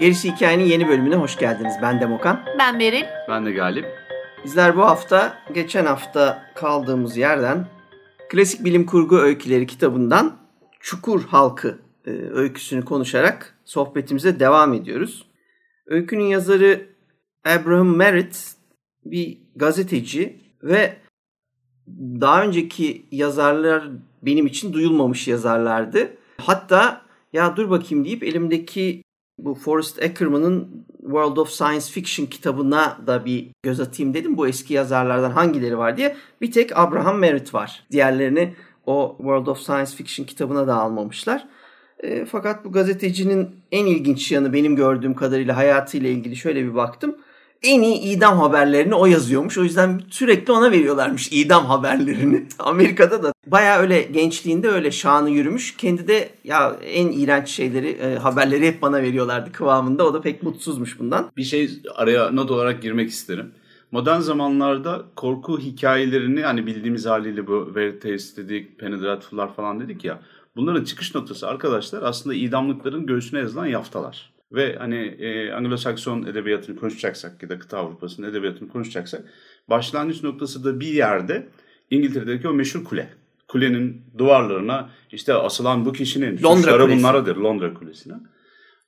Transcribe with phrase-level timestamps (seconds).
[0.00, 1.74] Gerisi Hikayenin yeni bölümüne hoş geldiniz.
[1.82, 2.40] Ben Demokan.
[2.58, 3.04] Ben Beril.
[3.28, 3.99] Ben de Galip.
[4.44, 7.66] Bizler bu hafta geçen hafta kaldığımız yerden
[8.28, 10.36] Klasik Bilim Kurgu Öyküleri kitabından
[10.80, 15.26] Çukur Halkı e, öyküsünü konuşarak sohbetimize devam ediyoruz.
[15.86, 16.86] Öykünün yazarı
[17.44, 18.54] Abraham Merritt
[19.04, 20.96] bir gazeteci ve
[22.20, 23.90] daha önceki yazarlar
[24.22, 26.16] benim için duyulmamış yazarlardı.
[26.36, 27.02] Hatta
[27.32, 29.02] ya dur bakayım deyip elimdeki
[29.38, 34.36] bu Forrest Ackerman'ın World of Science Fiction kitabına da bir göz atayım dedim.
[34.36, 36.16] Bu eski yazarlardan hangileri var diye.
[36.40, 37.84] Bir tek Abraham Merritt var.
[37.90, 38.54] Diğerlerini
[38.86, 41.48] o World of Science Fiction kitabına da almamışlar.
[41.98, 47.16] E, fakat bu gazetecinin en ilginç yanı benim gördüğüm kadarıyla hayatıyla ilgili şöyle bir baktım
[47.62, 49.58] en iyi idam haberlerini o yazıyormuş.
[49.58, 52.46] O yüzden sürekli ona veriyorlarmış idam haberlerini.
[52.58, 55.76] Amerika'da da baya öyle gençliğinde öyle şanı yürümüş.
[55.76, 60.06] Kendi de ya en iğrenç şeyleri, e, haberleri hep bana veriyorlardı kıvamında.
[60.06, 61.30] O da pek mutsuzmuş bundan.
[61.36, 63.52] Bir şey araya not olarak girmek isterim.
[63.92, 70.20] Modern zamanlarda korku hikayelerini hani bildiğimiz haliyle bu Veritas dedik, Penny Dreadful'lar falan dedik ya.
[70.56, 74.29] Bunların çıkış noktası arkadaşlar aslında idamlıkların göğsüne yazılan yaftalar.
[74.52, 79.24] Ve hani e, Anglo-Sakson edebiyatını konuşacaksak ya da kıta Avrupa'sının edebiyatını konuşacaksak
[79.68, 81.48] başlangıç noktası da bir yerde
[81.90, 83.08] İngiltere'deki o meşhur kule.
[83.48, 86.98] Kulenin duvarlarına işte asılan bu kişinin Londra suçları Kulesi.
[86.98, 88.14] bunlardır Londra Kulesi'ne.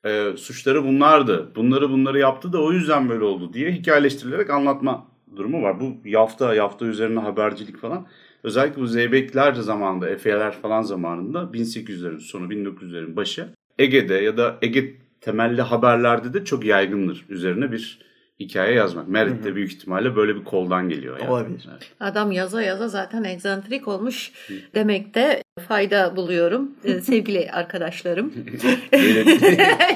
[0.04, 1.52] E, suçları bunlardı.
[1.56, 5.80] Bunları bunları yaptı da o yüzden böyle oldu diye hikayeleştirilerek anlatma durumu var.
[5.80, 8.06] Bu yafta, yafta üzerine habercilik falan.
[8.42, 13.48] Özellikle bu Zeybekler zamanında, Efe'ler falan zamanında 1800'lerin sonu, 1900'lerin başı
[13.78, 17.99] Ege'de ya da Ege temelli haberlerde de çok yaygındır üzerine bir
[18.41, 19.09] hikaye yazmak.
[19.09, 21.19] Merit de büyük ihtimalle böyle bir koldan geliyor.
[21.21, 21.31] Yani.
[21.31, 21.69] Olabilir.
[21.71, 21.91] Evet.
[22.00, 24.32] Adam yaza yaza zaten egzantrik olmuş
[24.75, 28.32] demekte fayda buluyorum Ee, sevgili arkadaşlarım.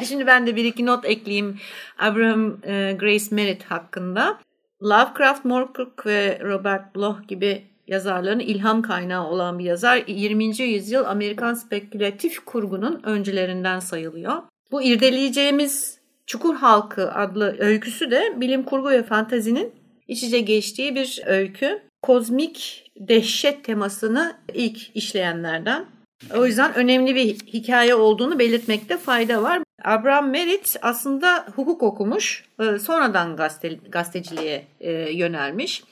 [0.09, 1.57] Şimdi ben de bir iki not ekleyeyim
[1.99, 4.39] Abraham e, Grace Merritt hakkında.
[4.83, 10.03] Lovecraft, Moorcock ve Robert Bloch gibi yazarların ilham kaynağı olan bir yazar.
[10.07, 10.63] 20.
[10.63, 14.43] yüzyıl Amerikan spekülatif kurgunun öncülerinden sayılıyor.
[14.71, 19.73] Bu irdeleyeceğimiz Çukur Halkı adlı öyküsü de bilim kurgu ve fantazinin
[20.09, 21.83] iç içe geçtiği bir öykü.
[22.03, 25.87] Kozmik dehşet temasını ilk işleyenlerden.
[26.35, 29.63] O yüzden önemli bir hikaye olduğunu belirtmekte fayda var.
[29.85, 35.85] Abraham Merritt aslında hukuk okumuş, e, sonradan gazete, gazeteciliğe e, yönelmiş.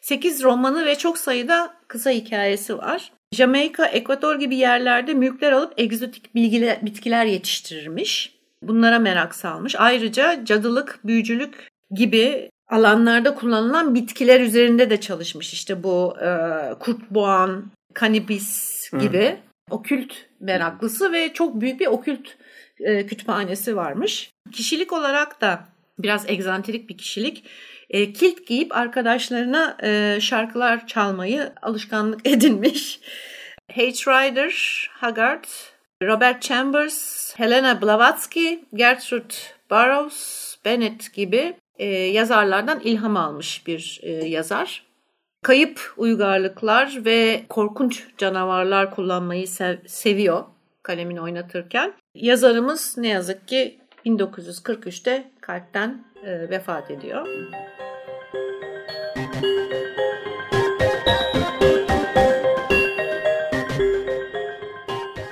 [0.00, 3.12] 8 romanı ve çok sayıda kısa hikayesi var.
[3.34, 8.34] Jamaika, Ekvator gibi yerlerde mülkler alıp egzotik bilgiler, bitkiler yetiştirirmiş.
[8.62, 9.74] Bunlara merak salmış.
[9.78, 15.52] Ayrıca cadılık, büyücülük gibi alanlarda kullanılan bitkiler üzerinde de çalışmış.
[15.52, 16.28] İşte bu e,
[16.78, 19.36] kurtboğan, kanibis gibi
[19.70, 22.36] okült meraklısı ve çok büyük bir okült
[22.80, 24.30] e, kütüphanesi varmış.
[24.52, 25.64] Kişilik olarak da
[26.02, 27.44] biraz egzantrik bir kişilik.
[27.90, 33.00] E, kilt giyip arkadaşlarına e, şarkılar çalmayı alışkanlık edinmiş.
[33.72, 33.82] H.
[33.82, 35.44] Rider, Haggard,
[36.02, 39.34] Robert Chambers, Helena Blavatsky, Gertrude
[39.70, 44.84] Burroughs, Bennett gibi e, yazarlardan ilham almış bir e, yazar.
[45.42, 50.44] Kayıp uygarlıklar ve korkunç canavarlar kullanmayı sev- seviyor
[50.82, 51.92] kalemini oynatırken.
[52.14, 57.26] Yazarımız ne yazık ki 1943'te kalpten e, vefat ediyor.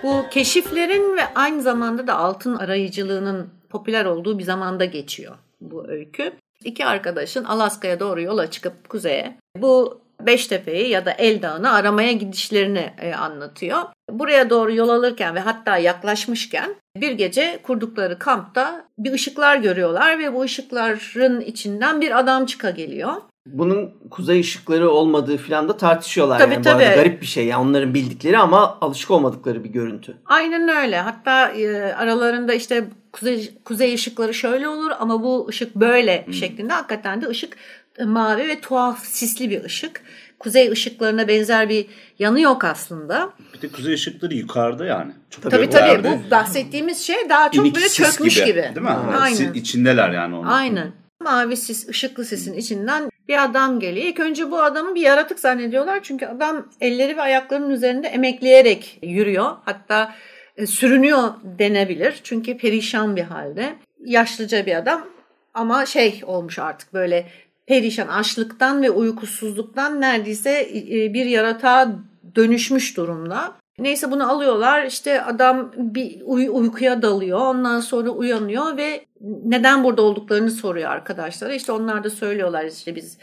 [0.02, 6.32] Bu keşiflerin ve aynı zamanda da altın arayıcılığının popüler olduğu bir zamanda geçiyor bu öykü.
[6.64, 12.92] İki arkadaşın Alaska'ya doğru yola çıkıp kuzeye bu Beştepe'yi ya da El Dağı'nı aramaya gidişlerini
[13.00, 13.78] e, anlatıyor.
[14.10, 20.34] Buraya doğru yol alırken ve hatta yaklaşmışken bir gece kurdukları kampta bir ışıklar görüyorlar ve
[20.34, 23.12] bu ışıkların içinden bir adam çıka geliyor.
[23.46, 26.38] Bunun kuzey ışıkları olmadığı filan da tartışıyorlar.
[26.38, 26.64] Tabii, yani.
[26.64, 26.96] Bu arada tabii.
[26.96, 27.46] garip bir şey.
[27.46, 30.16] Yani onların bildikleri ama alışık olmadıkları bir görüntü.
[30.26, 31.00] Aynen öyle.
[31.00, 36.72] Hatta e, aralarında işte kuzey, kuzey ışıkları şöyle olur ama bu ışık böyle şeklinde.
[36.72, 37.56] Hakikaten de ışık
[38.06, 40.02] mavi ve tuhaf sisli bir ışık.
[40.38, 41.86] Kuzey ışıklarına benzer bir
[42.18, 43.30] yanı yok aslında.
[43.54, 45.12] Bir de kuzey ışıkları yukarıda yani.
[45.30, 48.62] Çok Tabii tabii yerde bu bahsettiğimiz şey daha çok inik böyle çökmüş gibi.
[48.62, 48.88] Değil mi?
[48.88, 49.18] Ha.
[49.20, 49.52] Aynen.
[49.52, 50.46] içindeler yani onun.
[50.46, 50.92] Aynen.
[51.20, 54.06] Mavi sis, ışıklı sisin içinden bir adam geliyor.
[54.06, 56.00] İlk önce bu adamı bir yaratık zannediyorlar.
[56.02, 59.56] Çünkü adam elleri ve ayaklarının üzerinde emekleyerek yürüyor.
[59.64, 60.14] Hatta
[60.56, 61.28] e, sürünüyor
[61.58, 62.20] denebilir.
[62.24, 63.74] Çünkü perişan bir halde.
[64.04, 65.06] Yaşlıca bir adam
[65.54, 67.26] ama şey olmuş artık böyle
[67.68, 70.68] perişan açlıktan ve uykusuzluktan neredeyse
[71.14, 71.92] bir yaratığa
[72.36, 73.54] dönüşmüş durumda.
[73.78, 79.04] Neyse bunu alıyorlar işte adam bir uy- uykuya dalıyor ondan sonra uyanıyor ve
[79.44, 81.54] neden burada olduklarını soruyor arkadaşlara.
[81.54, 83.18] İşte onlar da söylüyorlar işte biz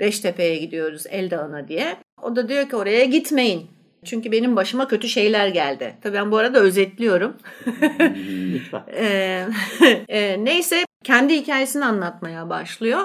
[0.00, 1.96] Beştepe'ye gidiyoruz Eldağ'ına diye.
[2.22, 3.66] O da diyor ki oraya gitmeyin.
[4.04, 5.94] Çünkü benim başıma kötü şeyler geldi.
[6.02, 7.36] Tabii ben bu arada özetliyorum.
[8.96, 9.44] e,
[10.08, 13.00] e, neyse kendi hikayesini anlatmaya başlıyor.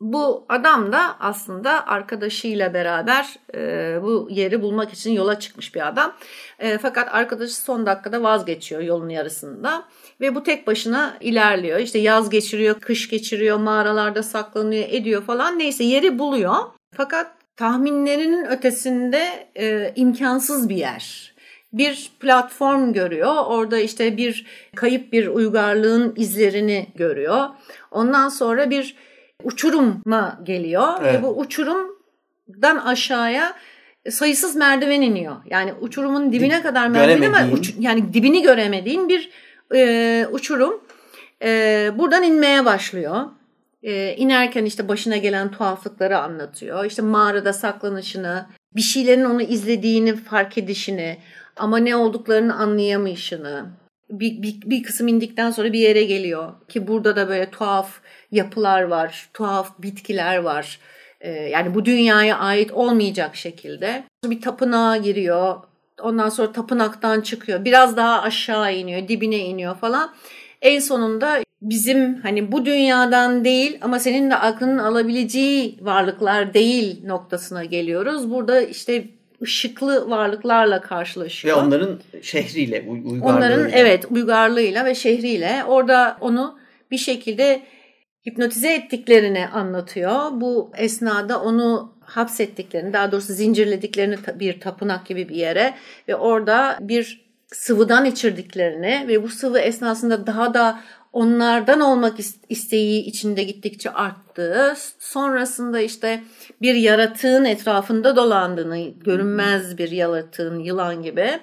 [0.00, 6.12] Bu adam da aslında arkadaşıyla beraber e, bu yeri bulmak için yola çıkmış bir adam.
[6.58, 9.84] E, fakat arkadaşı son dakikada vazgeçiyor yolun yarısında.
[10.20, 11.78] Ve bu tek başına ilerliyor.
[11.78, 15.58] İşte yaz geçiriyor, kış geçiriyor, mağaralarda saklanıyor, ediyor falan.
[15.58, 16.56] Neyse yeri buluyor.
[16.94, 17.26] Fakat
[17.56, 21.34] tahminlerinin ötesinde e, imkansız bir yer.
[21.72, 23.34] Bir platform görüyor.
[23.46, 24.46] Orada işte bir
[24.76, 27.46] kayıp bir uygarlığın izlerini görüyor.
[27.90, 28.96] Ondan sonra bir
[29.44, 31.14] uçuruma geliyor evet.
[31.14, 33.54] ve bu uçurumdan aşağıya
[34.10, 35.36] sayısız merdiven iniyor.
[35.50, 39.30] Yani uçurumun dibine kadar merdiven ama uç, yani dibini göremediğin bir
[39.74, 40.80] e, uçurum.
[41.42, 43.24] E, buradan inmeye başlıyor.
[43.82, 46.84] E, inerken işte başına gelen tuhaflıkları anlatıyor.
[46.84, 48.46] İşte mağarada saklanışını,
[48.76, 51.18] bir şeylerin onu izlediğini fark edişini
[51.56, 53.66] ama ne olduklarını anlayamayışını.
[54.10, 58.00] Bir, bir, bir kısım indikten sonra bir yere geliyor ki burada da böyle tuhaf
[58.32, 60.78] yapılar var, tuhaf bitkiler var.
[61.20, 64.04] Ee, yani bu dünyaya ait olmayacak şekilde.
[64.24, 65.56] Bir tapınağa giriyor.
[66.02, 67.64] Ondan sonra tapınaktan çıkıyor.
[67.64, 70.14] Biraz daha aşağı iniyor, dibine iniyor falan.
[70.62, 77.64] En sonunda bizim hani bu dünyadan değil ama senin de aklının alabileceği varlıklar değil noktasına
[77.64, 78.30] geliyoruz.
[78.30, 79.04] Burada işte
[79.42, 81.56] ışıklı varlıklarla karşılaşıyor.
[81.56, 83.26] Ve onların şehriyle, uygarlığıyla.
[83.26, 85.64] Onların evet uygarlığıyla ve şehriyle.
[85.68, 86.58] Orada onu
[86.90, 87.62] bir şekilde
[88.26, 90.20] hipnotize ettiklerini anlatıyor.
[90.32, 95.74] Bu esnada onu hapsettiklerini, daha doğrusu zincirlediklerini bir tapınak gibi bir yere
[96.08, 100.80] ve orada bir sıvıdan içirdiklerini ve bu sıvı esnasında daha da
[101.12, 102.14] onlardan olmak
[102.48, 106.22] isteği içinde gittikçe arttığı, sonrasında işte
[106.62, 111.40] bir yaratığın etrafında dolandığını, görünmez bir yaratığın yılan gibi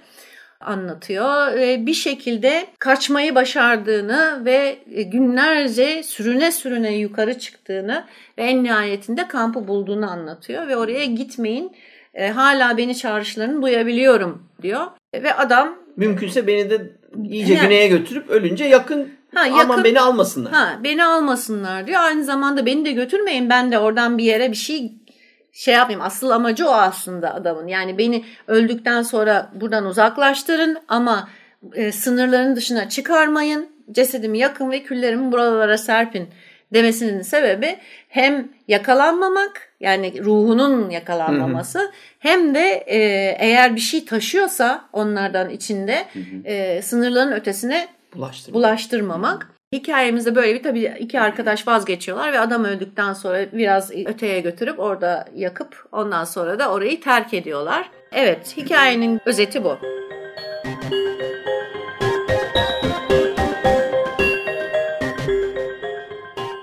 [0.66, 1.54] anlatıyor.
[1.86, 8.06] Bir şekilde kaçmayı başardığını ve günlerce sürüne sürüne yukarı çıktığını
[8.38, 11.72] ve en nihayetinde kampı bulduğunu anlatıyor ve oraya gitmeyin
[12.14, 14.88] e, hala beni çağrışlarını duyabiliyorum diyor.
[15.14, 16.92] Ve adam mümkünse beni de
[17.24, 20.54] iyice yani, güneye götürüp ölünce yakın Ha, yakın, Aman beni almasınlar.
[20.54, 22.02] Ha, beni almasınlar diyor.
[22.02, 23.50] Aynı zamanda beni de götürmeyin.
[23.50, 24.92] Ben de oradan bir yere bir şey
[25.54, 26.02] şey yapayım.
[26.02, 27.68] Asıl amacı o aslında adamın.
[27.68, 31.30] Yani beni öldükten sonra buradan uzaklaştırın ama
[31.74, 33.74] e, sınırların dışına çıkarmayın.
[33.92, 36.30] Cesedimi yakın ve küllerimi buralara serpin
[36.74, 37.78] demesinin sebebi
[38.08, 41.92] hem yakalanmamak yani ruhunun yakalanmaması hı hı.
[42.20, 42.98] hem de e,
[43.40, 46.48] eğer bir şey taşıyorsa onlardan içinde hı hı.
[46.48, 48.54] E, sınırların ötesine Bulaştırmamak.
[48.54, 49.53] bulaştırmamak.
[49.74, 55.26] Hikayemizde böyle bir tabii iki arkadaş vazgeçiyorlar ve adam öldükten sonra biraz öteye götürüp orada
[55.36, 57.90] yakıp ondan sonra da orayı terk ediyorlar.
[58.12, 59.78] Evet hikayenin özeti bu.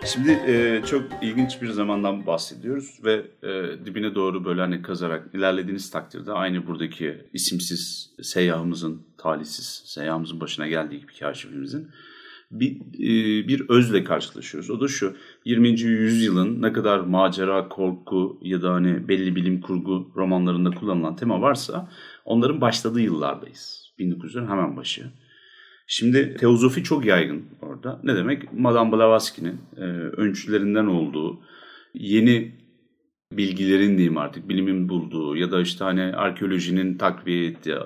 [0.06, 5.90] Şimdi e, çok ilginç bir zamandan bahsediyoruz ve e, dibine doğru böyle hani kazarak ilerlediğiniz
[5.90, 11.90] takdirde aynı buradaki isimsiz seyyahımızın, talihsiz seyyahımızın başına geldiği gibi kaşifimizin
[12.50, 14.70] bir, e, bir özle karşılaşıyoruz.
[14.70, 15.80] O da şu 20.
[15.80, 21.88] yüzyılın ne kadar macera, korku ya da hani belli bilim kurgu romanlarında kullanılan tema varsa
[22.24, 23.92] onların başladığı yıllardayız.
[23.98, 25.10] 1900'lerin hemen başı.
[25.86, 28.00] Şimdi teozofi çok yaygın orada.
[28.04, 28.52] Ne demek?
[28.52, 29.80] Madame Blavatsky'nin e,
[30.16, 31.40] öncülerinden olduğu
[31.94, 32.59] yeni
[33.32, 37.76] bilgilerin diyeyim artık bilimin bulduğu ya da işte hani arkeolojinin takviye ettiği,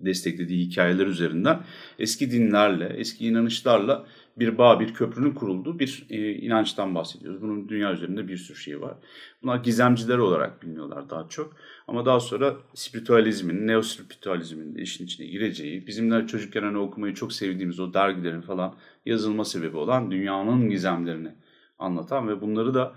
[0.00, 1.60] desteklediği hikayeler üzerinden
[1.98, 7.42] eski dinlerle, eski inanışlarla bir bağ, bir köprünün kurulduğu bir e, inançtan bahsediyoruz.
[7.42, 8.94] Bunun dünya üzerinde bir sürü şey var.
[9.42, 11.56] Bunlar gizemciler olarak biliniyorlar daha çok.
[11.88, 17.80] Ama daha sonra spiritualizmin, neospiritualizmin de işin içine gireceği, bizimler çocukken hani okumayı çok sevdiğimiz
[17.80, 18.74] o dergilerin falan
[19.06, 21.34] yazılma sebebi olan dünyanın gizemlerini
[21.78, 22.94] anlatan ve bunları da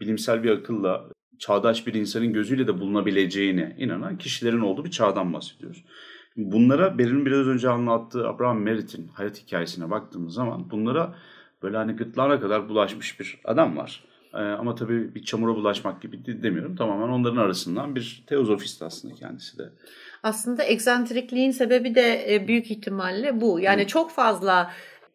[0.00, 5.84] bilimsel bir akılla çağdaş bir insanın gözüyle de bulunabileceğine inanan kişilerin olduğu bir çağdan bahsediyoruz.
[6.36, 11.14] Bunlara Beril'in biraz önce anlattığı Abraham Merritt'in hayat hikayesine baktığımız zaman bunlara
[11.62, 14.04] böyle hani gırtlağına kadar bulaşmış bir adam var.
[14.34, 16.76] Ee, ama tabii bir çamura bulaşmak gibi de demiyorum.
[16.76, 19.70] Tamamen onların arasından bir teozofist aslında kendisi de.
[20.22, 23.60] Aslında egzantrikliğin sebebi de e, büyük ihtimalle bu.
[23.60, 23.86] Yani Hı.
[23.86, 24.70] çok fazla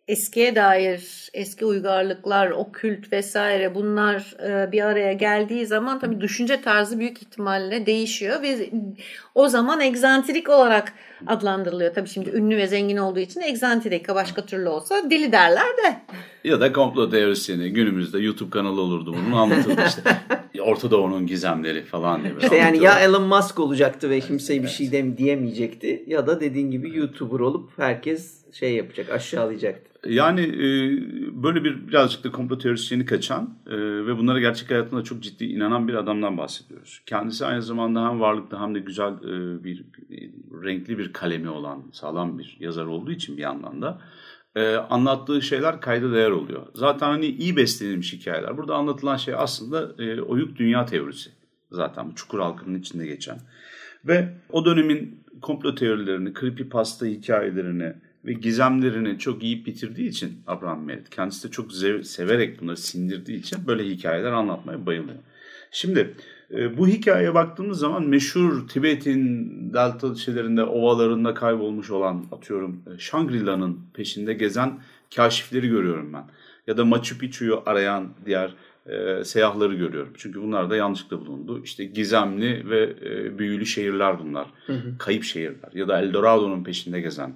[0.09, 6.99] eskiye dair eski uygarlıklar, okült vesaire bunlar e, bir araya geldiği zaman tabii düşünce tarzı
[6.99, 8.69] büyük ihtimalle değişiyor ve
[9.35, 10.93] o zaman egzantrik olarak
[11.27, 11.93] adlandırılıyor.
[11.93, 16.01] Tabii şimdi ünlü ve zengin olduğu için egzantrik başka türlü olsa deli derler de.
[16.43, 20.01] Ya da komplo teorisyeni günümüzde YouTube kanalı olurdu bunun anlatıldı işte.
[20.61, 22.33] Orta Doğu'nun gizemleri falan diye.
[22.41, 26.71] İşte yani ya Elon Musk olacaktı ve kimseye bir şey dem diyemeyecekti ya da dediğin
[26.71, 29.88] gibi YouTuber olup herkes şey yapacak aşağılayacaktı.
[30.05, 30.65] Yani e,
[31.43, 35.87] böyle bir birazcık da komplo teorisyeni kaçan e, ve bunlara gerçek hayatında çok ciddi inanan
[35.87, 37.01] bir adamdan bahsediyoruz.
[37.05, 39.85] Kendisi aynı zamanda hem varlıklı hem de güzel e, bir
[40.63, 44.01] renkli bir kalemi olan sağlam bir yazar olduğu için bir yandan da
[44.55, 46.67] e, anlattığı şeyler kayda değer oluyor.
[46.75, 48.57] Zaten hani iyi beslenilmiş hikayeler.
[48.57, 51.29] Burada anlatılan şey aslında e, oyuk dünya teorisi.
[51.71, 53.39] Zaten bu çukur halkının içinde geçen.
[54.05, 57.93] Ve o dönemin komplo teorilerini, creepypasta hikayelerini,
[58.25, 61.71] ve gizemlerini çok iyi bitirdiği için Abraham Merritt kendisi de çok
[62.03, 65.17] severek bunları sindirdiği için böyle hikayeler anlatmaya bayılıyor.
[65.71, 66.15] Şimdi
[66.51, 73.79] e, bu hikayeye baktığımız zaman meşhur Tibet'in delta şeylerinde, ovalarında kaybolmuş olan atıyorum e, Shangri-La'nın
[73.93, 74.79] peşinde gezen
[75.15, 76.23] kaşifleri görüyorum ben.
[76.67, 80.13] Ya da Machu Picchu'yu arayan diğer e, seyahları görüyorum.
[80.17, 81.61] Çünkü bunlar da yanlışlıkla bulundu.
[81.63, 84.47] İşte gizemli ve e, büyülü şehirler bunlar.
[84.65, 84.97] Hı hı.
[84.97, 85.69] Kayıp şehirler.
[85.73, 87.33] Ya da Eldorado'nun peşinde gezen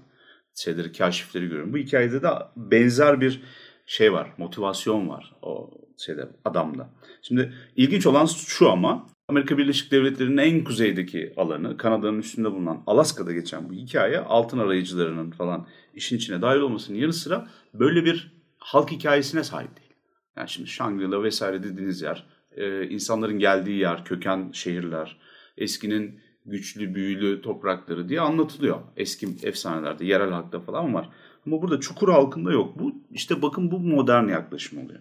[0.56, 1.74] şeyleri, kaşifleri görüyorum.
[1.74, 3.42] Bu hikayede de benzer bir
[3.86, 6.90] şey var, motivasyon var o şeyde adamda.
[7.22, 13.34] Şimdi ilginç olan şu ama Amerika Birleşik Devletleri'nin en kuzeydeki alanı, Kanada'nın üstünde bulunan Alaska'da
[13.34, 18.92] geçen bu hikaye altın arayıcılarının falan işin içine dahil olmasının yanı sıra böyle bir halk
[18.92, 19.94] hikayesine sahip değil.
[20.38, 25.18] Yani şimdi Shangri-La vesaire dediğiniz yer, e, insanların geldiği yer, köken şehirler,
[25.58, 28.80] eskinin güçlü, büyülü toprakları diye anlatılıyor.
[28.98, 31.10] Eski efsanelerde, yerel halkta falan var.
[31.48, 32.80] Ama burada çukur halkında yok.
[32.80, 35.00] Bu işte bakın bu modern yaklaşım oluyor.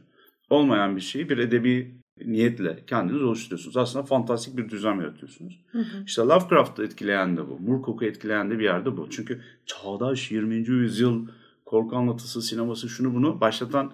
[0.50, 3.76] Olmayan bir şeyi bir edebi niyetle kendiniz oluşturuyorsunuz.
[3.76, 5.60] Aslında fantastik bir düzen yaratıyorsunuz.
[5.72, 6.04] Hı hı.
[6.06, 7.58] İşte Lovecraft'ı etkileyen de bu.
[7.58, 9.10] Moorcock'u etkileyen de bir yerde bu.
[9.10, 10.54] Çünkü çağdaş 20.
[10.54, 11.26] yüzyıl
[11.64, 13.92] korku anlatısı, sineması şunu bunu başlatan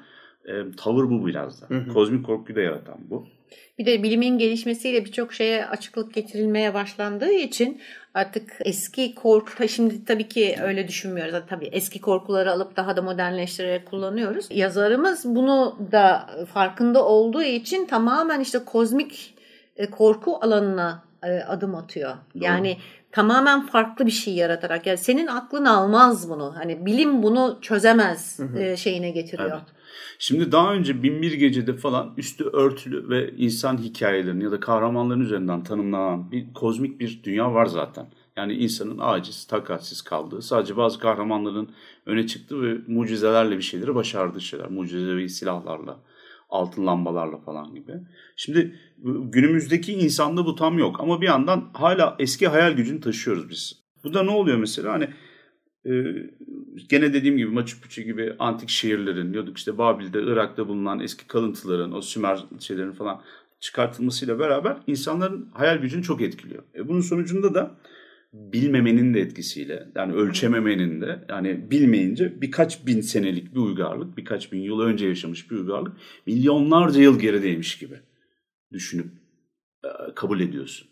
[0.48, 1.66] e, tavır bu biraz da.
[1.68, 1.92] Hı hı.
[1.92, 3.26] Kozmik korkuyu da yaratan bu.
[3.78, 7.80] Bir de bilimin gelişmesiyle birçok şeye açıklık getirilmeye başlandığı için
[8.14, 11.34] artık eski korku, şimdi tabii ki öyle düşünmüyoruz.
[11.48, 14.46] Tabii eski korkuları alıp daha da modernleştirerek kullanıyoruz.
[14.50, 19.34] Yazarımız bunu da farkında olduğu için tamamen işte kozmik
[19.76, 22.10] e, korku alanına e, adım atıyor.
[22.10, 22.44] Doğru.
[22.44, 22.76] Yani
[23.12, 24.86] tamamen farklı bir şey yaratarak.
[24.86, 26.54] Yani senin aklın almaz bunu.
[26.56, 28.58] Hani bilim bunu çözemez hı hı.
[28.58, 29.50] E, şeyine getiriyor.
[29.50, 29.77] Evet.
[30.18, 35.62] Şimdi daha önce Binbir Gece'de falan üstü örtülü ve insan hikayelerinin ya da kahramanların üzerinden
[35.62, 38.06] tanımlanan bir kozmik bir dünya var zaten.
[38.36, 41.70] Yani insanın aciz, takatsiz kaldığı, sadece bazı kahramanların
[42.06, 44.70] öne çıktığı ve mucizelerle bir şeyleri başardığı şeyler.
[44.70, 46.00] Mucizevi silahlarla,
[46.50, 47.92] altın lambalarla falan gibi.
[48.36, 48.74] Şimdi
[49.22, 53.84] günümüzdeki insanda bu tam yok ama bir yandan hala eski hayal gücünü taşıyoruz biz.
[54.04, 54.92] Bu da ne oluyor mesela?
[54.92, 55.08] Hani
[55.86, 55.92] e,
[56.88, 61.92] gene dediğim gibi Machu Picchu gibi antik şehirlerin, diyorduk işte Babil'de, Irak'ta bulunan eski kalıntıların,
[61.92, 63.22] o Sümer şeylerin falan
[63.60, 66.62] çıkartılmasıyla beraber insanların hayal gücünü çok etkiliyor.
[66.74, 67.76] E bunun sonucunda da
[68.32, 74.60] bilmemenin de etkisiyle yani ölçememenin de yani bilmeyince birkaç bin senelik bir uygarlık, birkaç bin
[74.60, 75.96] yıl önce yaşamış bir uygarlık
[76.26, 77.94] milyonlarca yıl gerideymiş gibi
[78.72, 79.06] düşünüp
[79.84, 80.88] e, kabul ediyorsun.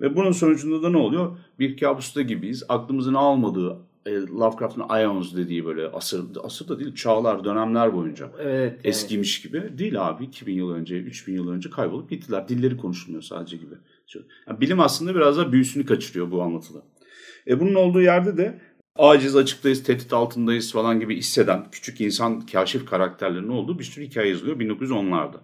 [0.00, 1.38] Ve bunun sonucunda da ne oluyor?
[1.58, 2.64] Bir kabusta gibiyiz.
[2.68, 8.80] Aklımızın almadığı Lovecraft'ın Ions dediği böyle asır, asır da değil çağlar, dönemler boyunca evet, yani.
[8.84, 9.78] eskimiş gibi.
[9.78, 12.48] Değil abi 2000 yıl önce, 3000 yıl önce kaybolup gittiler.
[12.48, 13.74] Dilleri konuşulmuyor sadece gibi.
[14.48, 16.82] Yani bilim aslında biraz da büyüsünü kaçırıyor bu anlatıda.
[17.46, 18.60] E bunun olduğu yerde de
[18.96, 24.28] aciz açıktayız, tehdit altındayız falan gibi hisseden küçük insan kaşif karakterlerinin olduğu bir sürü hikaye
[24.28, 25.36] yazılıyor 1910'larda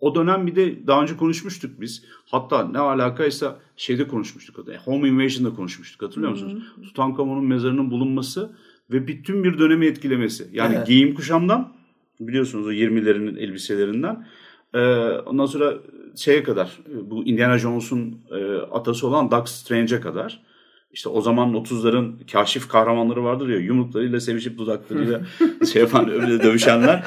[0.00, 2.04] o dönem bir de daha önce konuşmuştuk biz.
[2.26, 4.58] Hatta ne alakaysa şeyde konuşmuştuk.
[4.84, 6.64] Home Invasion'da konuşmuştuk hatırlıyor musunuz?
[6.82, 8.56] Tutankamon'un mezarının bulunması
[8.90, 10.48] ve bütün bir dönemi etkilemesi.
[10.52, 10.86] Yani evet.
[10.86, 11.72] giyim kuşamdan
[12.20, 14.26] biliyorsunuz o 20'lerin elbiselerinden.
[14.74, 14.78] Ee,
[15.26, 15.74] ondan sonra
[16.16, 20.42] şeye kadar bu Indiana Jones'un e, atası olan Doug Strange'e kadar
[20.90, 25.20] işte o zaman 30'ların kaşif kahramanları vardır ya yumruklarıyla sevişip dudaklarıyla
[25.72, 27.04] şey yapan öyle dövüşenler.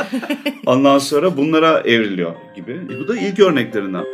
[0.65, 2.71] Ondan sonra bunlara evriliyor gibi.
[2.71, 4.05] E bu da ilk örneklerinden.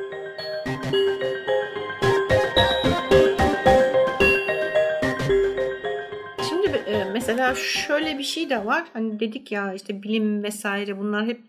[6.49, 8.83] Şimdi e, mesela şöyle bir şey de var.
[8.93, 11.39] Hani dedik ya işte bilim vesaire bunlar hep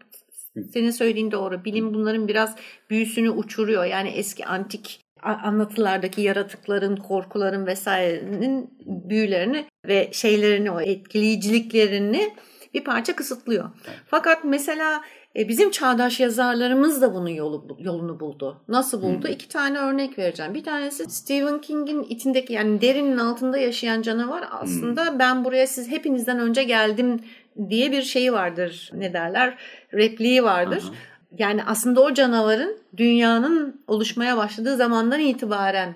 [0.72, 1.64] Senin söylediğin doğru.
[1.64, 2.56] Bilim bunların biraz
[2.90, 3.84] büyüsünü uçuruyor.
[3.84, 12.34] Yani eski antik anlatılardaki yaratıkların, korkuların vesairenin büyülerini ve şeylerini, o etkileyiciliklerini
[12.74, 13.70] bir parça kısıtlıyor.
[14.06, 15.02] Fakat mesela
[15.36, 18.64] e, bizim çağdaş yazarlarımız da bunun yolu, yolunu buldu.
[18.68, 19.26] Nasıl buldu?
[19.26, 19.32] Hmm.
[19.32, 20.54] İki tane örnek vereceğim.
[20.54, 25.18] Bir tanesi Stephen King'in içindeki yani derinin altında yaşayan canavar aslında hmm.
[25.18, 27.20] ben buraya siz hepinizden önce geldim
[27.68, 28.90] diye bir şeyi vardır.
[28.94, 29.58] Ne derler?
[29.94, 30.82] Repliği vardır.
[30.84, 30.94] Aha.
[31.38, 35.94] Yani aslında o canavarın dünyanın oluşmaya başladığı zamandan itibaren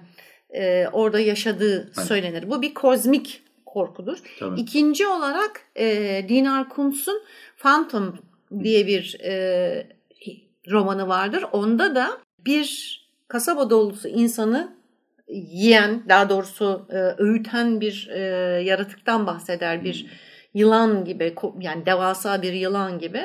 [0.51, 2.07] e, orada yaşadığı evet.
[2.07, 2.51] söylenir.
[2.51, 4.19] Bu bir kozmik korkudur.
[4.39, 4.61] Tabii.
[4.61, 5.87] İkinci olarak e,
[6.29, 7.23] Dinar Kuntz'un
[7.59, 8.19] Phantom
[8.63, 9.87] diye bir e,
[10.71, 11.45] romanı vardır.
[11.53, 14.73] Onda da bir kasaba dolusu insanı
[15.29, 18.19] yiyen, daha doğrusu e, öğüten bir e,
[18.65, 19.85] yaratıktan bahseder.
[19.85, 20.11] Bir hmm.
[20.55, 23.23] yılan gibi, yani devasa bir yılan gibi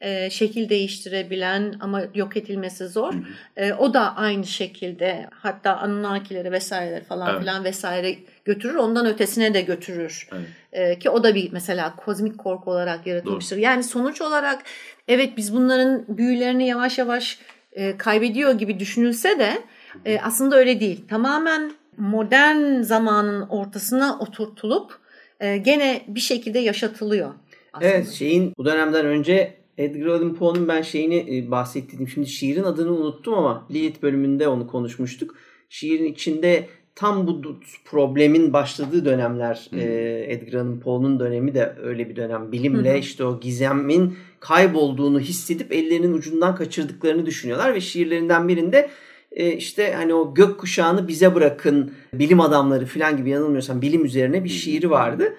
[0.00, 3.14] e, şekil değiştirebilen ama yok edilmesi zor.
[3.56, 7.40] E, o da aynı şekilde hatta Anunnakileri vesaireleri falan evet.
[7.40, 8.74] filan vesaire götürür.
[8.74, 10.28] Ondan ötesine de götürür.
[10.32, 10.46] Evet.
[10.72, 13.56] E, ki o da bir mesela kozmik korku olarak yaratılmıştır.
[13.56, 13.64] Doğru.
[13.64, 14.62] Yani sonuç olarak
[15.08, 17.38] evet biz bunların büyülerini yavaş yavaş
[17.72, 19.58] e, kaybediyor gibi düşünülse de
[20.04, 21.08] e, aslında öyle değil.
[21.08, 24.98] Tamamen modern zamanın ortasına oturtulup
[25.40, 27.32] e, gene bir şekilde yaşatılıyor.
[27.72, 27.90] Aslında.
[27.90, 32.92] Evet şeyin bu dönemden önce Edgar Allan Poe'nun ben şeyini e, bahsettiğim şimdi şiirin adını
[32.92, 35.34] unuttum ama Lilith bölümünde onu konuşmuştuk.
[35.68, 42.16] Şiirin içinde tam bu problemin başladığı dönemler e, Edgar Allan Poe'nun dönemi de öyle bir
[42.16, 42.52] dönem.
[42.52, 48.90] Bilimle işte o gizemin kaybolduğunu hissedip ellerinin ucundan kaçırdıklarını düşünüyorlar ve şiirlerinden birinde
[49.32, 54.44] e, işte hani o gök kuşağını bize bırakın bilim adamları falan gibi yanılmıyorsam bilim üzerine
[54.44, 55.36] bir şiiri vardı.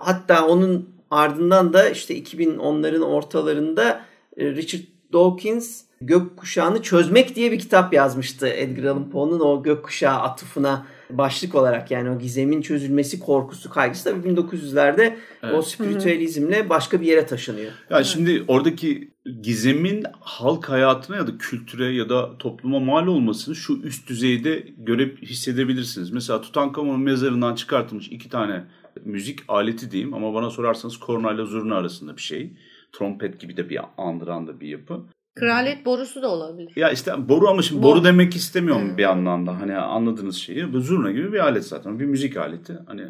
[0.00, 4.04] Hatta onun ardından da işte 2010'ların ortalarında
[4.36, 10.86] e, Richard Dawkins Gökkuşağını Çözmek diye bir kitap yazmıştı Edgar Allan Poe'nun o gökkuşağı atıfına
[11.10, 15.54] başlık olarak yani o gizemin çözülmesi korkusu kaygısı da 1900'lerde evet.
[15.54, 17.66] o spiritüalizmle başka bir yere taşınıyor.
[17.66, 19.10] Ya yani şimdi oradaki
[19.42, 25.22] gizemin halk hayatına ya da kültüre ya da topluma mal olmasını şu üst düzeyde görüp
[25.22, 26.10] hissedebilirsiniz.
[26.10, 28.64] Mesela Tutankamon'un mezarından çıkartılmış iki tane
[29.04, 32.56] müzik aleti diyeyim ama bana sorarsanız korna ile zurna arasında bir şey.
[32.92, 35.06] Trompet gibi de bir andıran da bir yapı.
[35.34, 36.72] Kraliyet borusu da olabilir.
[36.76, 38.98] Ya işte boru ama şimdi boru, boru demek istemiyorum hmm.
[38.98, 39.60] bir anlamda.
[39.60, 40.72] Hani anladığınız şeyi.
[40.72, 41.98] Bu zurna gibi bir alet zaten.
[41.98, 42.78] Bir müzik aleti.
[42.86, 43.04] Hani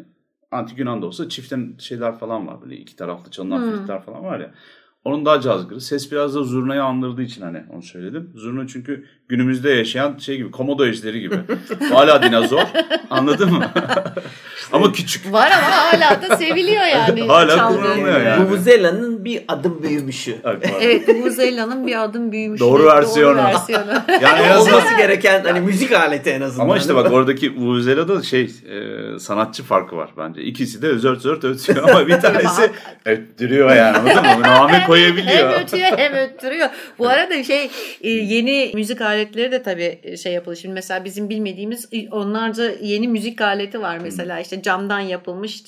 [0.51, 2.61] antik Yunan'da olsa çiften şeyler falan var.
[2.61, 3.77] Böyle iki taraflı çalınan hmm.
[3.77, 4.53] flütler falan var ya.
[5.05, 5.81] Onun daha cazgırı.
[5.81, 8.31] Ses biraz da zurnayı andırdığı için hani onu söyledim.
[8.35, 11.35] Zurna çünkü günümüzde yaşayan şey gibi komodo ejderi gibi.
[11.89, 12.63] Hala dinozor.
[13.09, 13.65] Anladın mı?
[14.71, 15.33] ama küçük.
[15.33, 17.27] Var ama hala da seviliyor yani.
[17.27, 18.45] hala kullanılıyor yani.
[18.45, 20.35] Vuvuzela'nın bir adım büyümüşü.
[20.81, 22.63] Evet, Vuvuzela'nın bir adım büyümüşü.
[22.63, 23.37] Doğru versiyonu.
[23.37, 23.91] Doğru versiyonu.
[24.21, 26.63] yani olması gereken hani müzik aleti en azından.
[26.63, 30.41] Ama işte bak oradaki Vuvuzela'da şey e, sanatçı farkı var bence.
[30.41, 32.71] İkisi de özört zört ötüyor ama bir tanesi
[33.05, 34.41] öttürüyor yani anladın mı?
[34.41, 35.53] Name koyabiliyor.
[35.53, 36.69] hem ötüyor hem öttürüyor.
[36.99, 37.69] Bu arada şey
[38.01, 40.61] e, yeni müzik aletleri de tabii e, şey yapılıyor.
[40.61, 45.63] Şimdi mesela bizim bilmediğimiz onlarca yeni müzik aleti var mesela işte camdan yapılmış.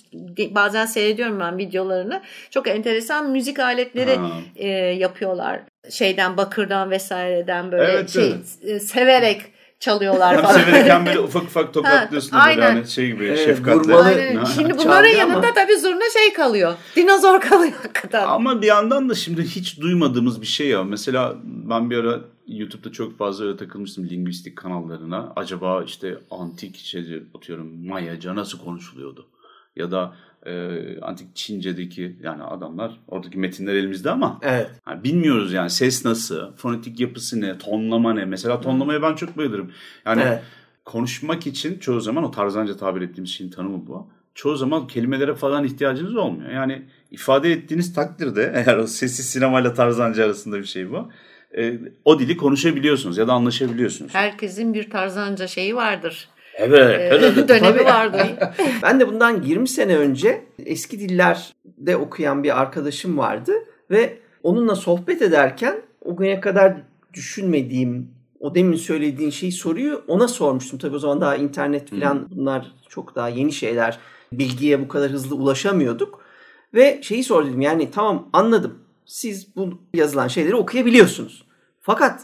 [0.52, 2.22] Bazen seyrediyorum ben videolarını.
[2.50, 4.20] Çok enteresan müzik aletleri
[4.56, 5.60] e, yapıyorlar.
[5.90, 8.84] Şeyden bakırdan vesaireden böyle evet, şey evet.
[8.84, 9.42] severek
[9.80, 10.58] çalıyorlar falan.
[10.58, 13.96] Hem severek hem böyle ufak ufak tokatlıyorsun ha, böyle hani şey gibi evet, şefkatle.
[13.96, 14.44] Aynen.
[14.44, 15.54] Şimdi bunların yanında ama...
[15.54, 16.74] tabii zurna şey kalıyor.
[16.96, 18.28] Dinozor kalıyor hakikaten.
[18.28, 20.84] Ama bir yandan da şimdi hiç duymadığımız bir şey ya.
[20.84, 25.34] Mesela ben bir ara YouTube'da çok fazla öyle takılmıştım lingüistik kanallarına.
[25.36, 29.28] Acaba işte antik şey atıyorum Mayaca nasıl konuşuluyordu?
[29.76, 34.70] Ya da e, antik Çince'deki yani adamlar oradaki metinler elimizde ama evet.
[34.88, 38.26] yani bilmiyoruz yani ses nasıl, fonetik yapısı ne, tonlama ne.
[38.26, 39.72] Mesela tonlamaya ben çok bayılırım.
[40.06, 40.44] Yani evet.
[40.86, 44.08] konuşmak için çoğu zaman o tarzanca tabir ettiğimiz şeyin tanımı bu.
[44.36, 46.52] Çoğu zaman kelimelere falan ihtiyacınız olmuyor.
[46.52, 51.10] Yani ifade ettiğiniz takdirde eğer o sesi sinemayla tarzanca arasında bir şey bu.
[51.58, 51.74] E,
[52.06, 54.16] o dili konuşabiliyorsunuz ya da anlaşabiliyorsunuz.
[54.16, 56.30] Herkesin bir tarzanca şeyi vardır.
[56.56, 57.14] Evet.
[57.14, 58.28] Ee, dönemi vardı.
[58.84, 63.54] ben de bundan 20 sene önce eski dillerde okuyan bir arkadaşım vardı
[63.92, 66.74] ve onunla sohbet ederken o güne kadar
[67.14, 70.80] düşünmediğim o demin söylediğin şeyi soruyu ona sormuştum.
[70.80, 74.00] Tabii o zaman daha internet falan bunlar çok daha yeni şeyler.
[74.32, 76.26] Bilgiye bu kadar hızlı ulaşamıyorduk.
[76.74, 78.80] Ve şeyi sordum yani tamam anladım.
[79.06, 81.46] Siz bu yazılan şeyleri okuyabiliyorsunuz.
[81.82, 82.22] Fakat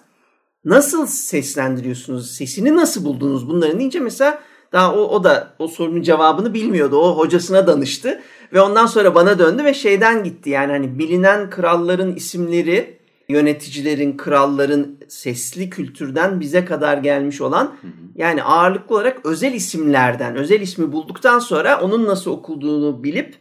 [0.66, 2.32] nasıl seslendiriyorsunuz?
[2.32, 4.42] Sesini nasıl buldunuz bunların deyince mesela
[4.74, 6.98] daha o, o da o sorunun cevabını bilmiyordu.
[6.98, 8.22] O hocasına danıştı
[8.54, 10.50] ve ondan sonra bana döndü ve şeyden gitti.
[10.50, 17.76] Yani hani bilinen kralların isimleri yöneticilerin, kralların sesli kültürden bize kadar gelmiş olan
[18.16, 23.36] yani ağırlıklı olarak özel isimlerden, özel ismi bulduktan sonra onun nasıl okulduğunu bilip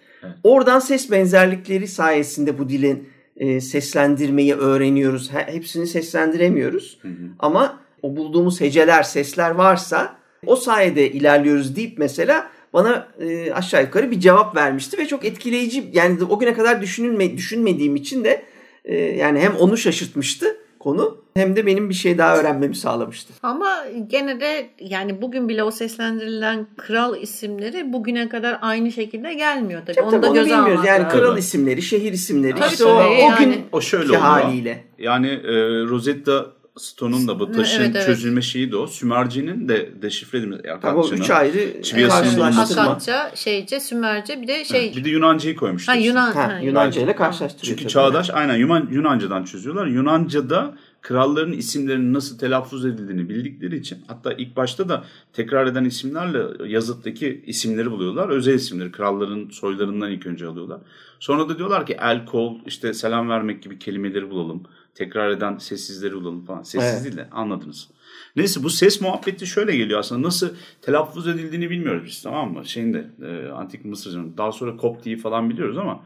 [0.44, 3.08] oradan ses benzerlikleri sayesinde bu dilin
[3.40, 5.32] e, seslendirmeyi öğreniyoruz.
[5.32, 6.98] He- hepsini seslendiremiyoruz.
[7.38, 14.10] Ama o bulduğumuz heceler, sesler varsa o sayede ilerliyoruz deyip mesela bana e, aşağı yukarı
[14.10, 15.90] bir cevap vermişti ve çok etkileyici.
[15.92, 18.42] Yani o güne kadar düşünülme, düşünmediğim için de
[18.84, 23.32] e, yani hem onu şaşırtmıştı konu hem de benim bir şey daha öğrenmemi sağlamıştı.
[23.42, 29.82] Ama gene de yani bugün bile o seslendirilen kral isimleri bugüne kadar aynı şekilde gelmiyor
[29.86, 29.96] tabii.
[29.96, 30.84] Tabii, onu tabii da onu göze bilmiyoruz.
[30.86, 31.20] Yani lazım.
[31.20, 33.44] kral isimleri, şehir isimleri Tabii, işte tabii, o, o yani.
[33.44, 34.20] gün O şöyle oluyor.
[34.20, 34.84] haliyle.
[34.98, 35.52] Yani e,
[35.84, 38.06] Rosetta Stone'un da bu taşın Evet, evet.
[38.06, 38.86] çözülme şeyi de o.
[38.86, 40.62] Sümerci'nin de deşifre edilmesi.
[40.82, 42.82] Tabii o üç ayrı Çiviyasının karşılaştırma.
[42.82, 44.92] Akatça, şeyce, Sümerce bir de şey.
[44.96, 45.96] Bir de Yunanca'yı koymuşlar.
[45.96, 46.32] ha Yunan.
[46.32, 47.78] Ha, Yunanca ile karşılaştırıyor.
[47.78, 49.86] Çünkü çağdaş aynen Yunan, Yunanca'dan çözüyorlar.
[49.86, 56.42] Yunanca'da kralların isimlerinin nasıl telaffuz edildiğini bildikleri için hatta ilk başta da tekrar eden isimlerle
[56.72, 58.28] yazıttaki isimleri buluyorlar.
[58.28, 60.80] Özel isimleri kralların soylarından ilk önce alıyorlar.
[61.20, 64.62] Sonra da diyorlar ki el kol işte selam vermek gibi kelimeleri bulalım.
[64.94, 66.62] Tekrar eden sessizleri bulalım falan.
[66.62, 67.04] Sessiz Evet.
[67.04, 67.90] değil de anladınız.
[68.36, 70.26] Neyse bu ses muhabbeti şöyle geliyor aslında.
[70.26, 70.48] Nasıl
[70.82, 72.64] telaffuz edildiğini bilmiyoruz biz tamam mı?
[72.66, 76.04] Şeyinde e, antik Mısırca'nın daha sonra Kopti'yi falan biliyoruz ama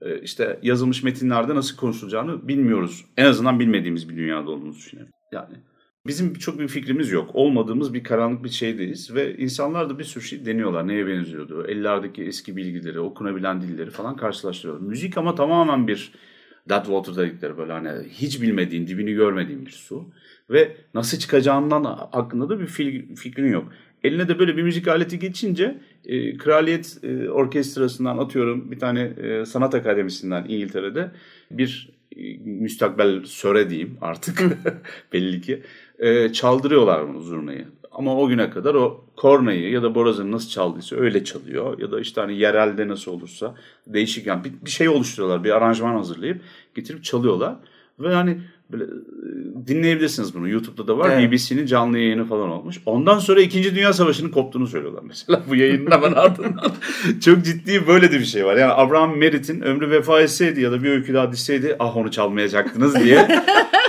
[0.00, 3.04] e, işte yazılmış metinlerde nasıl konuşulacağını bilmiyoruz.
[3.16, 5.12] En azından bilmediğimiz bir dünyada olduğumuzu düşünüyorum.
[5.32, 5.56] Yani
[6.06, 7.30] bizim çok bir fikrimiz yok.
[7.34, 10.88] Olmadığımız bir karanlık bir şeydeyiz ve insanlar da bir sürü şey deniyorlar.
[10.88, 11.66] Neye benziyordu?
[11.68, 14.86] Ellerdeki eski bilgileri, okunabilen dilleri falan karşılaştırıyorlar.
[14.86, 16.12] Müzik ama tamamen bir
[16.70, 20.04] Dead Water dedikleri böyle hani hiç bilmediğin, dibini görmediğin bir su.
[20.50, 22.66] Ve nasıl çıkacağından hakkında da bir
[23.16, 23.72] fikrin yok.
[24.04, 29.44] Eline de böyle bir müzik aleti geçince e, Kraliyet e, Orkestrası'ndan atıyorum bir tane e,
[29.44, 31.10] sanat akademisinden İngiltere'de
[31.50, 34.42] bir e, müstakbel söre diyeyim artık
[35.12, 35.62] belli ki
[35.98, 37.66] e, çaldırıyorlar bunu zurnayı.
[37.92, 41.78] Ama o güne kadar o kornayı ya da borazını nasıl çaldıysa öyle çalıyor.
[41.78, 43.54] Ya da işte hani yerelde nasıl olursa
[43.86, 45.44] değişik yani bir, bir şey oluşturuyorlar.
[45.44, 46.40] Bir aranjman hazırlayıp
[46.74, 47.56] getirip çalıyorlar.
[48.00, 48.38] Ve hani
[48.72, 50.48] böyle e, dinleyebilirsiniz bunu.
[50.48, 51.10] YouTube'da da var.
[51.10, 51.32] Evet.
[51.32, 52.80] BBC'nin canlı yayını falan olmuş.
[52.86, 53.74] Ondan sonra 2.
[53.74, 56.72] Dünya Savaşı'nın koptuğunu söylüyorlar mesela bu yayının hemen ardından.
[57.24, 58.56] Çok ciddi böyle de bir şey var.
[58.56, 62.94] Yani Abraham Merritt'in ömrü vefa etseydi ya da bir öykü daha düşseydi ah onu çalmayacaktınız
[63.04, 63.28] diye.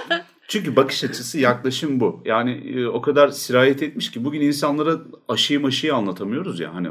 [0.52, 2.22] Çünkü bakış açısı yaklaşım bu.
[2.26, 6.76] Yani e, o kadar sirayet etmiş ki bugün insanlara aşıyı maşıyı anlatamıyoruz ya.
[6.76, 6.90] Hani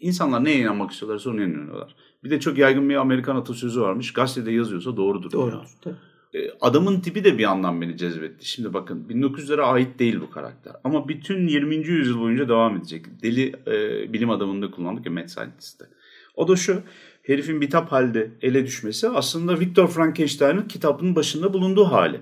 [0.00, 1.94] insanlar neye inanmak istiyorlarsa ona inanıyorlar.
[2.24, 4.12] Bir de çok yaygın bir Amerikan atasözü varmış.
[4.12, 5.32] Gazetede yazıyorsa doğrudur.
[5.32, 5.62] Doğru.
[5.86, 5.92] Ya.
[6.34, 8.48] E, Adamın tipi de bir anlam beni cezbetti.
[8.48, 10.72] Şimdi bakın 1900'lere ait değil bu karakter.
[10.84, 11.74] Ama bütün 20.
[11.74, 13.22] yüzyıl boyunca devam edecek.
[13.22, 15.84] Deli e, bilim adamında kullandık ya Mad Scientist'te.
[16.36, 16.82] O da şu.
[17.22, 22.20] Herifin bitap halde ele düşmesi aslında Viktor Frankenstein'ın kitabının başında bulunduğu hali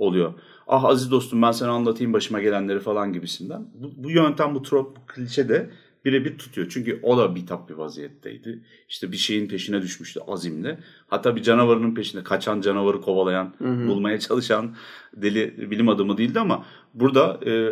[0.00, 0.34] oluyor.
[0.66, 3.66] Ah aziz dostum ben sana anlatayım başıma gelenleri falan gibisinden.
[3.74, 5.70] Bu, bu yöntem, bu trop, bu klişe de
[6.04, 6.66] birebir tutuyor.
[6.70, 8.62] Çünkü o da bitap bir vaziyetteydi.
[8.88, 10.78] İşte bir şeyin peşine düşmüştü azimle.
[11.08, 14.74] Hatta bir canavarının peşinde kaçan canavarı kovalayan, bulmaya çalışan
[15.16, 17.70] deli bilim adamı değildi ama burada e,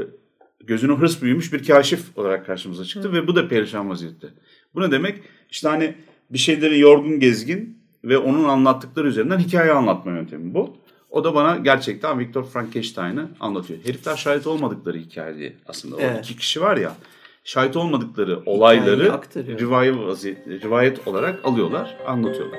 [0.65, 4.29] gözüne hırs büyümüş bir kaşif olarak karşımıza çıktı ve bu da perişan vaziyette.
[4.75, 5.23] Bu ne demek?
[5.51, 5.95] İşte hani
[6.31, 10.77] bir şeyleri yorgun gezgin ve onun anlattıkları üzerinden hikaye anlatma yöntemi bu.
[11.11, 13.81] O da bana gerçekten Viktor Frankenstein'ı anlatıyor.
[13.85, 15.97] Herifler şahit olmadıkları hikayeyi aslında.
[15.97, 16.25] O Evet.
[16.25, 16.93] iki kişi var ya
[17.45, 19.95] şahit olmadıkları olayları rivayet,
[20.49, 22.59] rivayet olarak alıyorlar, anlatıyorlar.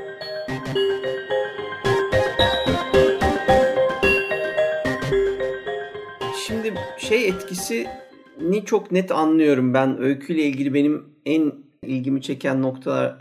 [6.47, 10.01] Şimdi şey etkisini çok net anlıyorum ben.
[10.01, 13.15] Öyküyle ilgili benim en ilgimi çeken noktalar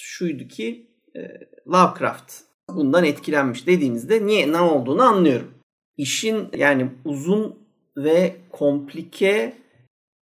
[0.00, 0.86] şuydu ki
[1.16, 1.20] e,
[1.68, 2.34] Lovecraft
[2.68, 5.48] bundan etkilenmiş dediğinizde niye ne olduğunu anlıyorum.
[5.96, 7.54] İşin yani uzun
[7.96, 9.54] ve komplike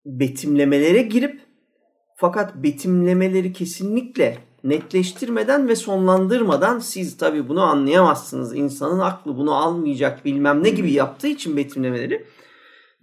[0.05, 1.41] betimlemelere girip
[2.15, 8.55] fakat betimlemeleri kesinlikle netleştirmeden ve sonlandırmadan siz tabii bunu anlayamazsınız.
[8.55, 12.25] İnsanın aklı bunu almayacak bilmem ne gibi yaptığı için betimlemeleri.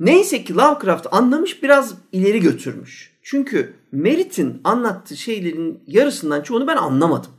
[0.00, 3.16] Neyse ki Lovecraft anlamış biraz ileri götürmüş.
[3.22, 7.30] Çünkü Merritt'in anlattığı şeylerin yarısından çoğunu ben anlamadım.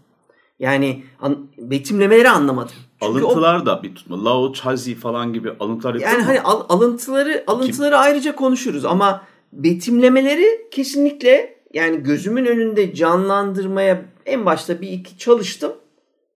[0.60, 2.76] Yani an, betimlemeleri anlamadım.
[3.04, 4.26] Çünkü o- Alıntılar da bir tutma.
[4.26, 9.22] Lao Chazi falan gibi alıntılar yapıyor yani hani al- alıntıları alıntıları ayrıca konuşuruz ama
[9.54, 15.72] betimlemeleri kesinlikle yani gözümün önünde canlandırmaya en başta bir iki çalıştım.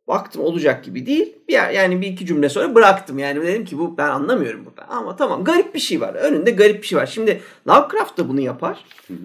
[0.07, 1.35] Baktım olacak gibi değil.
[1.47, 3.19] Bir yer, yani bir iki cümle sonra bıraktım.
[3.19, 4.89] Yani dedim ki bu ben anlamıyorum burada.
[4.89, 6.13] Ama tamam garip bir şey var.
[6.13, 7.05] Önünde garip bir şey var.
[7.05, 8.77] Şimdi Lovecraft da bunu yapar.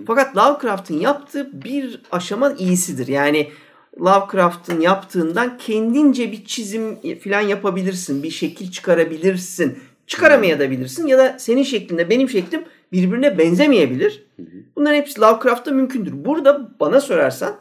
[0.06, 3.06] Fakat Lovecraft'ın yaptığı bir aşama iyisidir.
[3.08, 3.50] Yani
[4.00, 8.22] Lovecraft'ın yaptığından kendince bir çizim falan yapabilirsin.
[8.22, 9.78] Bir şekil çıkarabilirsin.
[10.06, 14.26] Çıkaramayabilirsin ya da senin şeklinde benim şeklim birbirine benzemeyebilir.
[14.76, 16.24] Bunların hepsi Lovecraft'ta mümkündür.
[16.24, 17.56] Burada bana sorarsan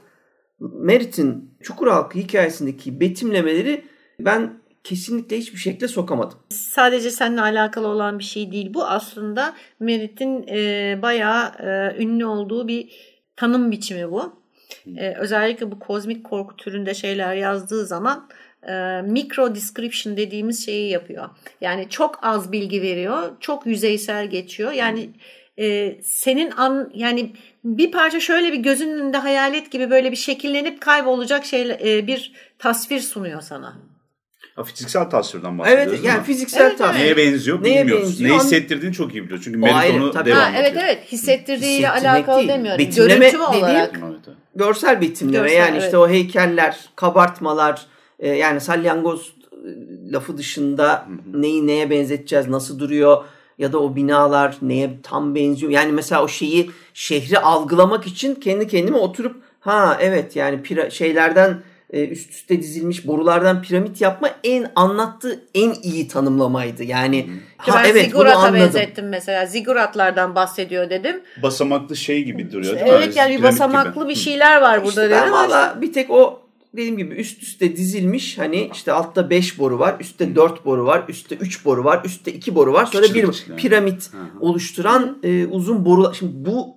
[0.59, 3.85] Merit'in Çukur Halkı hikayesindeki betimlemeleri
[4.19, 6.37] ben kesinlikle hiçbir şekilde sokamadım.
[6.49, 8.73] Sadece seninle alakalı olan bir şey değil.
[8.73, 12.91] Bu aslında Merit'in e, bayağı e, ünlü olduğu bir
[13.35, 14.44] tanım biçimi bu.
[14.97, 18.29] E, özellikle bu kozmik korku türünde şeyler yazdığı zaman
[18.67, 21.29] e, micro description dediğimiz şeyi yapıyor.
[21.61, 24.71] Yani çok az bilgi veriyor, çok yüzeysel geçiyor.
[24.71, 25.09] Yani
[25.59, 30.81] e, senin an yani bir parça şöyle bir gözünün önünde hayalet gibi böyle bir şekillenip
[30.81, 33.94] kaybolacak şey e, bir tasvir sunuyor sana.
[34.55, 36.99] Ha, fiziksel tasvirden bahsediyoruz Evet yani fiziksel Evet, tasvir.
[36.99, 38.09] Neye benziyor Neye bilmiyoruz.
[38.09, 38.35] benziyor?
[38.37, 39.41] Ne hissettirdiğini çok iyi biliyor.
[39.43, 40.29] Çünkü Merit ayrı, onu tabii.
[40.29, 40.83] devam Ha, evet ediyor.
[40.87, 42.49] evet hissettirdiğiyle alakalı değil.
[42.49, 42.79] demiyorum.
[42.79, 43.91] Betimleme Görüntü dediğim- olarak.
[43.93, 44.37] Evet, evet.
[44.55, 45.83] Görsel betimleme Görsel, yani evet.
[45.83, 47.81] işte o heykeller, kabartmalar
[48.19, 53.23] e, yani salyangoz e, lafı dışında neyi neye benzeteceğiz, nasıl duruyor
[53.57, 55.71] ya da o binalar neye tam benziyor.
[55.71, 61.57] Yani mesela o şeyi şehri algılamak için kendi kendime oturup ha evet yani pira- şeylerden
[61.95, 66.83] e, üst üste dizilmiş borulardan piramit yapma en anlattığı en iyi tanımlamaydı.
[66.83, 68.55] Yani ha ben evet bunu anladım.
[68.55, 69.45] benzettim mesela.
[69.45, 71.21] Ziguratlardan bahsediyor dedim.
[71.43, 72.91] Basamaklı şey gibi duruyor değil mi?
[72.97, 74.09] Evet yani bir basamaklı gibi.
[74.09, 75.33] bir şeyler var burada İşte dedim.
[75.33, 76.41] valla bir tek o
[76.73, 81.03] dediğim gibi üst üste dizilmiş hani işte altta 5 boru var, üstte 4 boru var,
[81.07, 82.85] üstte 3 boru var, üstte 2 boru var.
[82.85, 83.59] Sonra Küçük bir yani.
[83.59, 84.21] piramit Hı hı.
[84.39, 86.13] oluşturan e, uzun borular.
[86.13, 86.74] Şimdi bu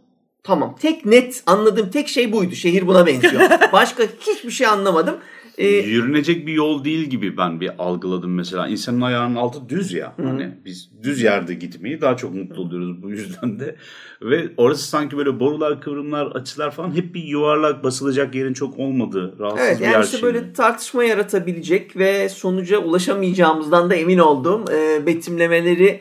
[0.49, 2.55] tamam tek net anladığım tek şey buydu.
[2.55, 3.43] Şehir buna benziyor.
[3.73, 5.17] Başka hiçbir şey anlamadım.
[5.59, 8.69] E, Yürünecek bir yol değil gibi ben bir algıladım mesela.
[8.69, 10.15] İnsanın ayağının altı düz ya.
[10.23, 13.77] Hani biz düz yerde gitmeyi daha çok mutlu oluyoruz bu yüzden de.
[14.23, 19.39] Ve orası sanki böyle borular, kıvrımlar, açılar falan hep bir yuvarlak basılacak yerin çok olmadığı
[19.39, 20.23] rahatsız Evet bir yani yer işte şeyi.
[20.23, 26.01] böyle tartışma yaratabilecek ve sonuca ulaşamayacağımızdan da emin olduğum e, betimlemeleri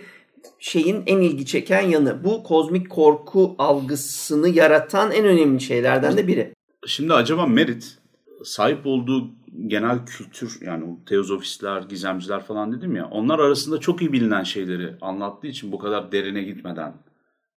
[0.59, 2.23] şeyin en ilgi çeken yanı.
[2.23, 6.53] Bu kozmik korku algısını yaratan en önemli şeylerden de biri.
[6.87, 7.97] Şimdi acaba Merit
[8.43, 9.29] sahip olduğu
[9.67, 14.95] genel kültür yani o teozofistler, gizemciler falan dedim ya onlar arasında çok iyi bilinen şeyleri
[15.01, 16.93] anlattığı için bu kadar derine gitmeden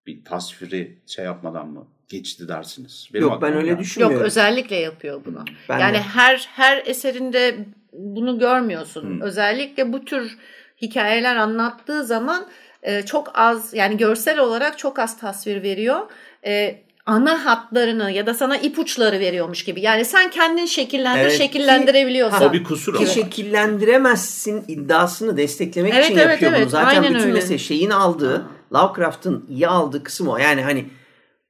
[0.07, 3.09] bir tasviri şey yapmadan mı geçti dersiniz?
[3.13, 3.69] Benim Yok ben öyle.
[3.69, 4.25] Yok düşünmüyorum.
[4.25, 5.45] özellikle yapıyor bunu.
[5.69, 6.01] Ben yani de.
[6.01, 9.19] her her eserinde bunu görmüyorsun.
[9.19, 10.37] Özellikle bu tür
[10.81, 12.45] hikayeler anlattığı zaman
[12.83, 15.99] e, çok az yani görsel olarak çok az tasvir veriyor.
[16.45, 19.81] E, ana hatlarını ya da sana ipuçları veriyormuş gibi.
[19.81, 22.49] Yani sen kendin şekillendir, Evet ki- şekillendirebiliyorsan.
[22.49, 23.07] O bir kusur Ki ama.
[23.07, 26.61] şekillendiremezsin iddiasını desteklemek Evet, için evet, yapıyor evet.
[26.61, 26.69] bunu.
[26.69, 27.33] Zaten Aynen bütün öyle.
[27.33, 30.37] mesele şeyin aldığı, Lovecraft'ın iyi aldığı kısım o.
[30.37, 30.85] Yani hani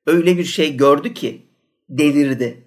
[0.08, 1.42] öyle bir şey gördü ki
[1.90, 2.64] delirdi.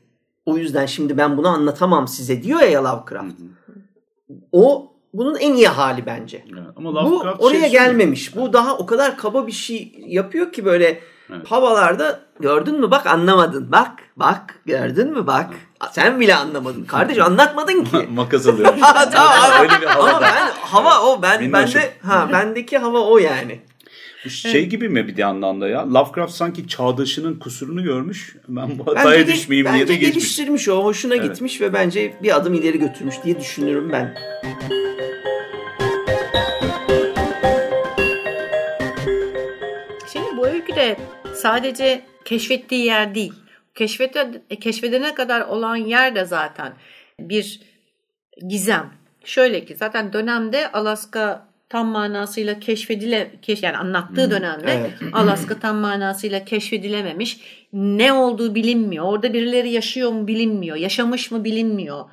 [0.47, 3.35] O yüzden şimdi ben bunu anlatamam size diyor ya Lovecraft.
[4.53, 6.45] O bunun en iyi hali bence.
[6.53, 7.71] Evet, Ama Bu şey oraya söylüyor.
[7.71, 8.37] gelmemiş.
[8.37, 11.01] Bu daha o kadar kaba bir şey yapıyor ki böyle
[11.31, 11.51] Evet.
[11.51, 13.73] havalarda gördün mü bak anlamadın.
[13.73, 15.51] Bak bak gördün mü bak.
[15.93, 16.85] Sen bile anlamadın.
[16.85, 18.09] Kardeş anlatmadın ki.
[18.15, 18.75] Makas alıyor.
[19.13, 19.67] Tamam.
[19.99, 23.61] Ama ben hava o ben bende ha bendeki hava o yani.
[24.29, 25.95] Şey gibi mi bir yandan da ya?
[25.95, 28.37] Lovecraft sanki çağdaşının kusurunu görmüş.
[28.49, 30.15] Ben bu Bence, hataya ge- düşmeyeyim diye bence de geçmiş.
[30.15, 31.25] geliştirmiş o hoşuna Evet.
[31.31, 34.15] gitmiş ve bence bir adım ileri götürmüş diye düşünüyorum ben.
[40.13, 40.97] Şimdi bu öyküde
[41.35, 43.33] sadece keşfettiği yer değil.
[43.75, 46.73] Keşfete, keşfedene kadar olan yer de zaten
[47.21, 47.61] bir
[48.49, 48.91] gizem.
[49.25, 54.91] Şöyle ki zaten dönemde Alaska tam manasıyla keşfedile keş, yani anlattığı dönemde evet.
[55.13, 57.41] Alaska tam manasıyla keşfedilememiş.
[57.73, 59.05] Ne olduğu bilinmiyor.
[59.05, 60.77] Orada birileri yaşıyor mu bilinmiyor.
[60.77, 62.05] Yaşamış mı bilinmiyor.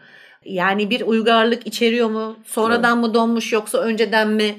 [0.45, 2.37] Yani bir uygarlık içeriyor mu?
[2.45, 4.55] Sonradan mı donmuş yoksa önceden mi?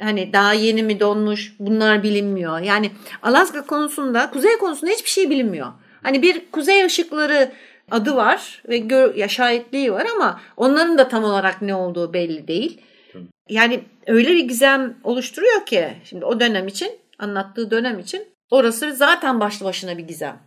[0.00, 1.54] Hani daha yeni mi donmuş?
[1.58, 2.60] Bunlar bilinmiyor.
[2.60, 2.90] Yani
[3.22, 5.66] Alaska konusunda, kuzey konusunda hiçbir şey bilinmiyor.
[6.02, 7.52] Hani bir kuzey ışıkları
[7.90, 12.48] adı var ve gör, ya şahitliği var ama onların da tam olarak ne olduğu belli
[12.48, 12.80] değil.
[13.48, 19.40] Yani öyle bir gizem oluşturuyor ki şimdi o dönem için anlattığı dönem için orası zaten
[19.40, 20.38] başlı başına bir gizem.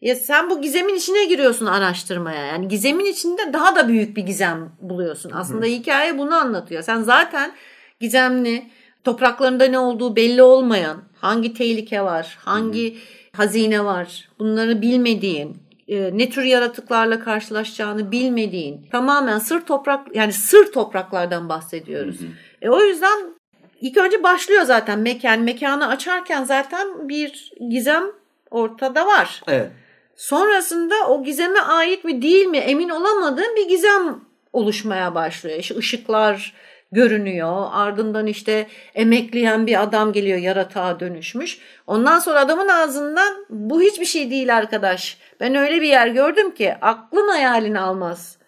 [0.00, 2.46] Ya sen bu gizemin içine giriyorsun araştırmaya.
[2.46, 5.30] Yani gizemin içinde daha da büyük bir gizem buluyorsun.
[5.34, 6.82] Aslında hikaye bunu anlatıyor.
[6.82, 7.52] Sen zaten
[8.00, 8.70] gizemli,
[9.04, 12.96] topraklarında ne olduğu belli olmayan, hangi tehlike var, hangi
[13.32, 15.56] hazine var, bunları bilmediğin,
[15.88, 22.20] e, ne tür yaratıklarla karşılaşacağını bilmediğin, tamamen sır toprak yani sır topraklardan bahsediyoruz.
[22.62, 23.34] E, o yüzden
[23.80, 25.40] ilk önce başlıyor zaten mekan.
[25.40, 28.04] Mekanı açarken zaten bir gizem
[28.50, 29.42] ortada var.
[29.48, 29.70] Evet.
[30.16, 34.20] Sonrasında o gizeme ait mi değil mi emin olamadığım bir gizem
[34.52, 35.58] oluşmaya başlıyor.
[35.58, 36.54] İşte ışıklar
[36.92, 37.66] görünüyor.
[37.72, 41.58] Ardından işte emekleyen bir adam geliyor yaratığa dönüşmüş.
[41.86, 45.18] Ondan sonra adamın ağzından bu hiçbir şey değil arkadaş.
[45.40, 48.39] Ben öyle bir yer gördüm ki aklın hayalini almaz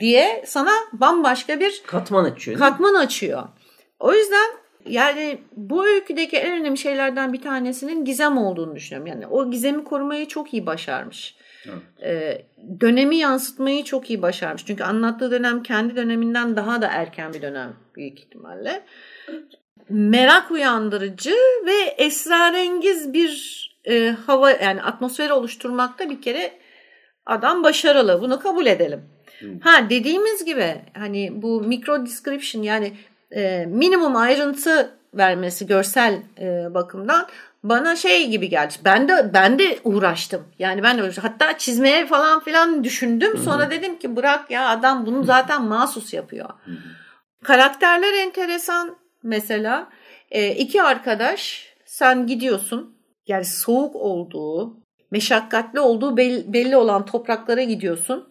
[0.00, 2.58] diye sana bambaşka bir Katman açıyor.
[2.58, 3.42] katman açıyor.
[4.00, 4.50] O yüzden
[4.86, 9.06] yani bu öyküdeki en önemli şeylerden bir tanesinin gizem olduğunu düşünüyorum.
[9.06, 11.36] Yani o gizemi korumayı çok iyi başarmış.
[11.68, 11.82] Evet.
[12.02, 12.46] Ee,
[12.80, 14.64] dönemi yansıtmayı çok iyi başarmış.
[14.66, 18.82] Çünkü anlattığı dönem kendi döneminden daha da erken bir dönem büyük ihtimalle.
[19.88, 21.34] Merak uyandırıcı
[21.66, 26.52] ve esrarengiz bir e, hava yani atmosferi oluşturmakta bir kere
[27.26, 28.20] adam başarılı.
[28.20, 29.15] Bunu kabul edelim.
[29.60, 32.92] Ha dediğimiz gibi hani bu micro description yani
[33.30, 37.26] e, minimum ayrıntı vermesi görsel e, bakımdan
[37.62, 38.74] bana şey gibi geldi.
[38.84, 40.44] Ben de ben de uğraştım.
[40.58, 41.24] Yani ben de uğraştım.
[41.24, 43.38] hatta çizmeye falan filan düşündüm.
[43.38, 46.48] Sonra dedim ki bırak ya adam bunu zaten mahsus yapıyor.
[47.42, 49.88] Karakterler enteresan mesela.
[50.30, 52.96] E, iki arkadaş sen gidiyorsun.
[53.26, 54.76] Yani soğuk olduğu,
[55.10, 58.28] meşakkatli olduğu belli, belli olan topraklara gidiyorsun.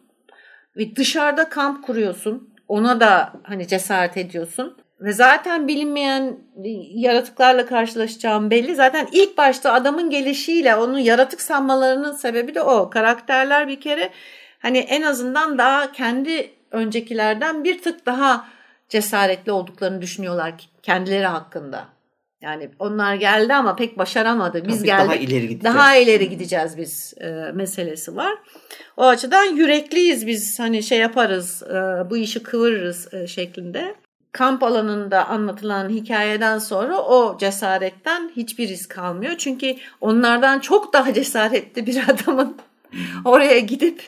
[0.78, 2.50] Ve dışarıda kamp kuruyorsun.
[2.68, 4.78] Ona da hani cesaret ediyorsun.
[5.02, 6.40] Ve zaten bilinmeyen
[6.94, 8.76] yaratıklarla karşılaşacağım belli.
[8.76, 12.90] Zaten ilk başta adamın gelişiyle onun yaratık sanmalarının sebebi de o.
[12.90, 14.10] Karakterler bir kere
[14.60, 18.48] hani en azından daha kendi öncekilerden bir tık daha
[18.90, 21.95] cesaretli olduklarını düşünüyorlar kendileri hakkında.
[22.46, 24.68] Yani onlar geldi ama pek başaramadı.
[24.68, 25.08] Biz Tabii geldik.
[25.08, 25.64] Daha ileri gideceğiz.
[25.64, 28.34] Daha ileri gideceğiz biz e, meselesi var.
[28.98, 31.74] O açıdan yürekliyiz biz hani şey yaparız e,
[32.10, 33.96] bu işi kıvırırız e, şeklinde.
[34.32, 39.34] Kamp alanında anlatılan hikayeden sonra o cesaretten hiçbir risk kalmıyor.
[39.38, 42.58] Çünkü onlardan çok daha cesaretli bir adamın
[43.26, 44.02] oraya gidip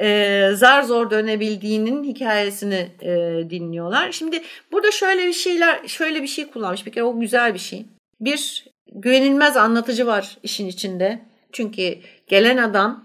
[0.00, 3.10] e, zar zor dönebildiğinin hikayesini e,
[3.50, 4.12] dinliyorlar.
[4.12, 4.42] Şimdi
[4.72, 6.86] burada şöyle bir şeyler şöyle bir şey kullanmış.
[6.86, 7.86] Bir kere o güzel bir şey.
[8.20, 11.20] Bir güvenilmez anlatıcı var işin içinde.
[11.52, 13.04] Çünkü gelen adam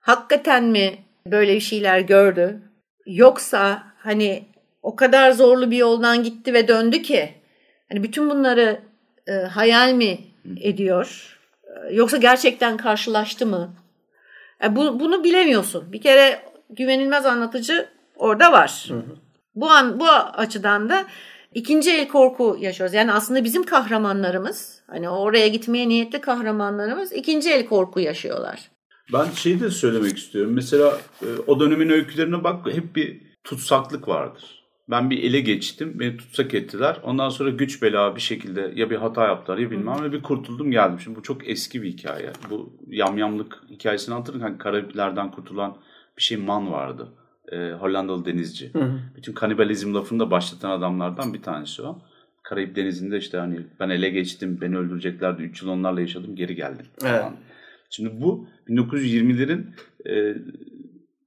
[0.00, 2.62] hakikaten mi böyle bir şeyler gördü?
[3.06, 4.44] Yoksa hani
[4.82, 7.34] o kadar zorlu bir yoldan gitti ve döndü ki
[7.88, 8.80] hani bütün bunları
[9.26, 10.18] e, hayal mi
[10.60, 11.38] ediyor?
[11.64, 13.74] E, Yoksa gerçekten karşılaştı mı?
[14.64, 15.92] E, bu, bunu bilemiyorsun.
[15.92, 18.88] Bir kere güvenilmez anlatıcı orada var.
[19.54, 21.06] Bu an bu açıdan da
[21.54, 22.94] ikinci el korku yaşıyoruz.
[22.94, 28.70] Yani aslında bizim kahramanlarımız hani oraya gitmeye niyetli kahramanlarımız ikinci el korku yaşıyorlar.
[29.12, 30.52] Ben şeyi de söylemek istiyorum.
[30.54, 34.57] Mesela e, o dönemin öykülerine bak hep bir tutsaklık vardır.
[34.90, 36.96] Ben bir ele geçtim, beni tutsak ettiler.
[37.02, 40.70] Ondan sonra güç bela bir şekilde ya bir hata yaptılar ya bilmem ve bir kurtuldum
[40.70, 41.00] geldim.
[41.00, 42.30] Şimdi bu çok eski bir hikaye.
[42.50, 45.76] Bu yamyamlık hikayesini anlatırken hani Karayiplerden kurtulan
[46.16, 47.08] bir şey Man vardı.
[47.52, 48.72] E, Hollandalı denizci.
[49.16, 51.98] Bütün kanibalizm lafını da başlatan adamlardan bir tanesi o.
[52.42, 55.42] Karayip Denizi'nde işte hani ben ele geçtim, beni öldüreceklerdi.
[55.42, 56.86] 3 yıl onlarla yaşadım, geri geldim.
[57.04, 57.24] Evet.
[57.90, 59.64] Şimdi bu 1920'lerin
[60.06, 60.36] e,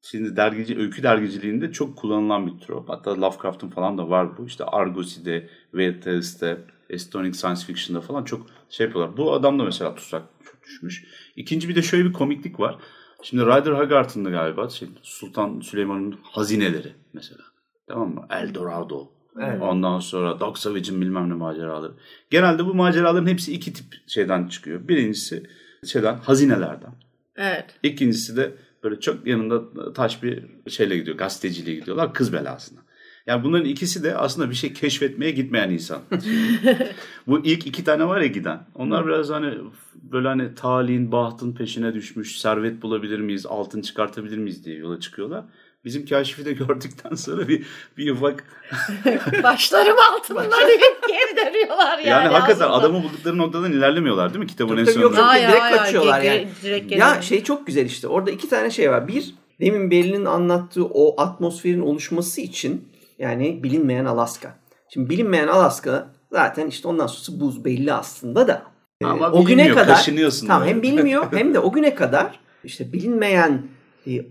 [0.02, 2.90] şimdi dergici, öykü dergiciliğinde çok kullanılan bir trop.
[2.90, 4.46] Hatta Lovecraft'ın falan da var bu.
[4.46, 6.58] İşte Argosy'de, Veritas'te,
[6.90, 9.18] Estonic Science Fiction'da falan çok şey yapıyorlar.
[9.18, 11.06] Bu adam da mesela tutsak çok düşmüş.
[11.36, 12.78] İkinci bir de şöyle bir komiklik var.
[13.24, 17.42] Şimdi Rider Haggard'ın da galiba şey, Sultan Süleyman'ın hazineleri mesela.
[17.88, 18.26] Tamam mı?
[18.30, 19.12] El Dorado.
[19.40, 19.62] Evet.
[19.62, 21.92] Ondan sonra Dog Savage'ın bilmem ne maceraları.
[22.30, 24.88] Genelde bu maceraların hepsi iki tip şeyden çıkıyor.
[24.88, 25.44] Birincisi
[25.86, 26.96] şeyden hazinelerden.
[27.36, 27.66] Evet.
[27.84, 31.18] İkincisi de böyle çok yanında taş bir şeyle gidiyor.
[31.18, 32.14] Gazeteciliğe gidiyorlar.
[32.14, 32.80] Kız belasına.
[33.28, 36.02] Yani bunların ikisi de aslında bir şey keşfetmeye gitmeyen insan.
[37.28, 38.68] Bu ilk iki tane var ya giden.
[38.76, 39.58] Onlar biraz hani
[39.94, 42.40] böyle hani talihin, bahtın peşine düşmüş.
[42.40, 45.46] Servet bulabilir miyiz, altın çıkartabilir miyiz diye yola çıkıyorlar.
[45.86, 47.66] Bizim kaşifi de gördükten sonra bir,
[47.98, 48.44] bir ufak...
[49.44, 52.08] Başlarım altından deyip geri dönüyorlar yani.
[52.08, 52.74] Yani, hakikaten aslında.
[52.74, 55.20] adamı buldukları noktadan ilerlemiyorlar değil mi kitabın en yok, sonunda?
[55.20, 55.30] yok.
[55.30, 56.48] Ay, direkt ay, kaçıyorlar yani.
[56.64, 58.08] direkt Ya şey çok güzel işte.
[58.08, 59.08] Orada iki tane şey var.
[59.08, 62.90] Bir, demin Berlin'in anlattığı o atmosferin oluşması için
[63.20, 64.56] yani bilinmeyen Alaska.
[64.94, 68.64] Şimdi bilinmeyen Alaska zaten işte ondan sonrası buz belli aslında da.
[69.02, 70.74] Ee, Ama o güne kadar kaşınıyorsun tamam böyle.
[70.74, 73.62] hem bilmiyor hem de o güne kadar işte bilinmeyen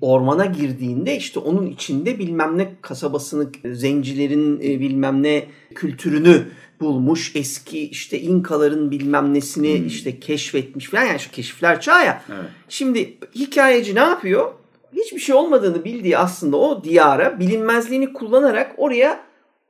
[0.00, 5.44] ormana girdiğinde işte onun içinde bilmem ne kasabasını zencilerin e, bilmem ne
[5.74, 6.42] kültürünü
[6.80, 12.22] bulmuş eski işte İnkaların bilmem nesini işte keşfetmiş falan yani şu keşifler çağı ya.
[12.28, 12.50] Evet.
[12.68, 14.52] Şimdi hikayeci ne yapıyor?
[14.92, 19.20] Hiçbir şey olmadığını bildiği aslında o diyara bilinmezliğini kullanarak oraya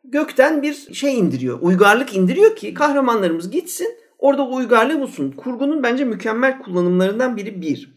[0.05, 1.59] gökten bir şey indiriyor.
[1.61, 5.31] Uygarlık indiriyor ki kahramanlarımız gitsin Orada uygarlığı bulsun.
[5.31, 7.95] Kurgunun bence mükemmel kullanımlarından biri bir.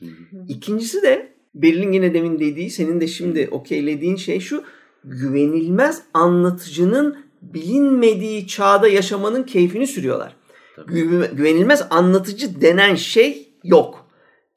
[0.48, 4.64] İkincisi de Berlin yine demin dediği senin de şimdi okeylediğin şey şu
[5.04, 10.36] güvenilmez anlatıcının bilinmediği çağda yaşamanın keyfini sürüyorlar.
[10.78, 14.08] Gü- güvenilmez anlatıcı denen şey yok.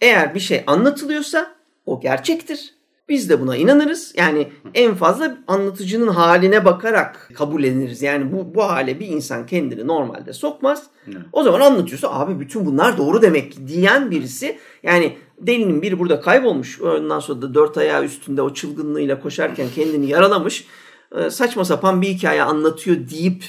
[0.01, 2.77] Eğer bir şey anlatılıyorsa o gerçektir.
[3.09, 4.15] Biz de buna inanırız.
[4.17, 8.03] Yani en fazla anlatıcının haline bakarak kabulleniriz.
[8.03, 10.87] Yani bu, bu hale bir insan kendini normalde sokmaz.
[11.33, 16.21] O zaman anlatıyorsa abi bütün bunlar doğru demek ki diyen birisi yani delinin biri burada
[16.21, 16.81] kaybolmuş.
[16.81, 20.65] Ondan sonra da dört ayağı üstünde o çılgınlığıyla koşarken kendini yaralamış.
[21.17, 23.45] Ee, Saçma sapan bir hikaye anlatıyor deyip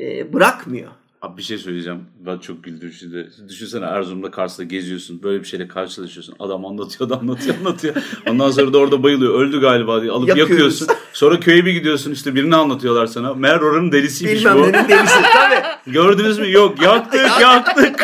[0.00, 0.90] e, bırakmıyor.
[1.22, 2.00] Abi bir şey söyleyeceğim.
[2.26, 3.30] Ben çok güldüm şimdi.
[3.48, 5.22] Düşünsene Erzurum'da Kars'ta geziyorsun.
[5.22, 6.34] Böyle bir şeyle karşılaşıyorsun.
[6.38, 7.94] Adam anlatıyor anlatıyor anlatıyor.
[8.28, 9.34] Ondan sonra da orada bayılıyor.
[9.40, 10.50] Öldü galiba diye alıp Yakıyoruz.
[10.50, 10.88] yakıyorsun.
[11.12, 13.34] Sonra köye bir gidiyorsun işte birini anlatıyorlar sana.
[13.34, 14.62] Meğer oranın delisiymiş Bilmem bu.
[14.62, 15.14] nenin delisi.
[15.34, 15.92] Tabii.
[15.92, 16.50] Gördünüz mü?
[16.52, 18.00] Yok yaktık yaktık.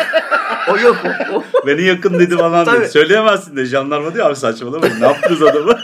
[0.69, 0.97] O yok
[1.33, 1.43] o.
[1.67, 2.89] Beni yakın dedi falan dedi.
[2.89, 5.01] Söyleyemezsin de jandarma diyor abi saçmalamayın.
[5.01, 5.71] Ne yaptınız adamı?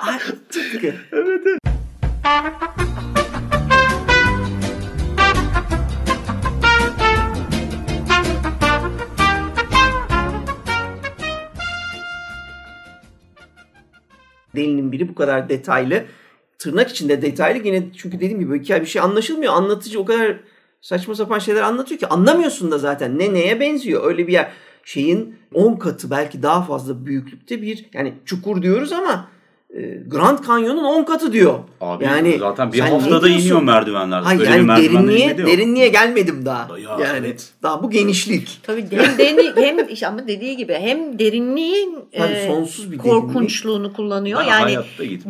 [0.00, 0.18] Ay,
[0.48, 0.94] tıpkı.
[14.56, 16.04] Delinin biri bu kadar detaylı.
[16.58, 19.54] Tırnak içinde detaylı yine çünkü dediğim gibi hikaye bir şey anlaşılmıyor.
[19.54, 20.36] Anlatıcı o kadar
[20.80, 24.04] saçma sapan şeyler anlatıyor ki anlamıyorsun da zaten ne neye benziyor.
[24.04, 24.52] Öyle bir yer
[24.84, 29.28] şeyin 10 katı belki daha fazla büyüklükte bir yani çukur diyoruz ama
[29.74, 31.58] e, Grand Canyon'un 10 katı diyor.
[31.80, 34.20] Abi yani zaten bir haftada iniyor merdivenler.
[34.20, 36.78] Hayır Öyle bir yani merdivenler derinliğe, derinliğe gelmedim daha.
[36.78, 37.52] Ya, yani evet.
[37.62, 38.60] daha bu genişlik.
[38.62, 43.92] Tabii hem, deni, hem işte ama dediği gibi hem derinliğin Tabii e, sonsuz bir korkunçluğunu
[43.92, 44.40] kullanıyor.
[44.40, 44.76] Ben yani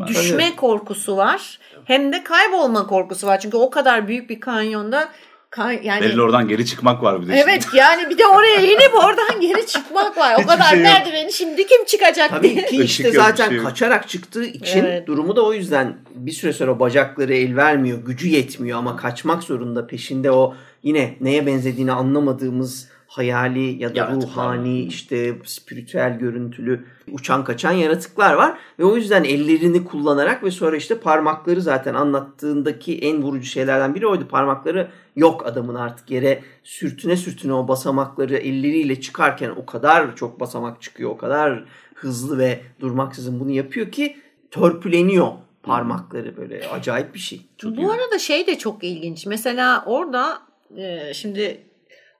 [0.08, 1.58] düşme korkusu var.
[1.84, 3.40] Hem de kaybolma korkusu var.
[3.40, 5.08] Çünkü o kadar büyük bir kanyonda
[5.50, 8.94] kay, yani Belli oradan geri çıkmak var bir de Evet yani bir de oraya inip
[8.94, 10.34] oradan geri çıkmak var.
[10.34, 12.66] O Hiçbir kadar şey merdiveni şimdi kim çıkacak Tabii diye.
[12.66, 15.06] ki Işık işte bir zaten şey kaçarak çıktığı için Evet.
[15.06, 19.86] durumu da o yüzden bir süre sonra bacakları el vermiyor, gücü yetmiyor ama kaçmak zorunda.
[19.86, 27.44] Peşinde o yine neye benzediğini anlamadığımız hayali ya da Yaratıklar ruhani işte spiritüel görüntülü uçan
[27.44, 33.22] kaçan yaratıklar var ve o yüzden ellerini kullanarak ve sonra işte parmakları zaten anlattığındaki en
[33.22, 34.28] vurucu şeylerden biri oydu.
[34.28, 40.82] Parmakları yok adamın artık yere sürtüne sürtüne o basamakları elleriyle çıkarken o kadar çok basamak
[40.82, 44.16] çıkıyor, o kadar hızlı ve durmaksızın bunu yapıyor ki
[44.50, 45.28] törpüleniyor
[45.62, 47.46] parmakları böyle acayip bir şey.
[47.64, 49.26] Bu arada şey de çok ilginç.
[49.26, 50.38] Mesela orada
[50.76, 51.67] e, şimdi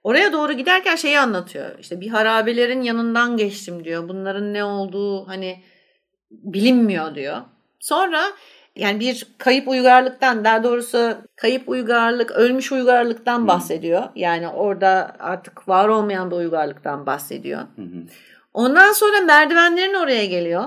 [0.03, 1.79] oraya doğru giderken şeyi anlatıyor.
[1.79, 4.09] İşte bir harabelerin yanından geçtim diyor.
[4.09, 5.63] Bunların ne olduğu hani
[6.31, 7.37] bilinmiyor diyor.
[7.79, 8.23] Sonra
[8.75, 14.03] yani bir kayıp uygarlıktan daha doğrusu kayıp uygarlık, ölmüş uygarlıktan bahsediyor.
[14.15, 17.61] Yani orada artık var olmayan bir uygarlıktan bahsediyor.
[18.53, 20.65] Ondan sonra merdivenlerin oraya geliyor.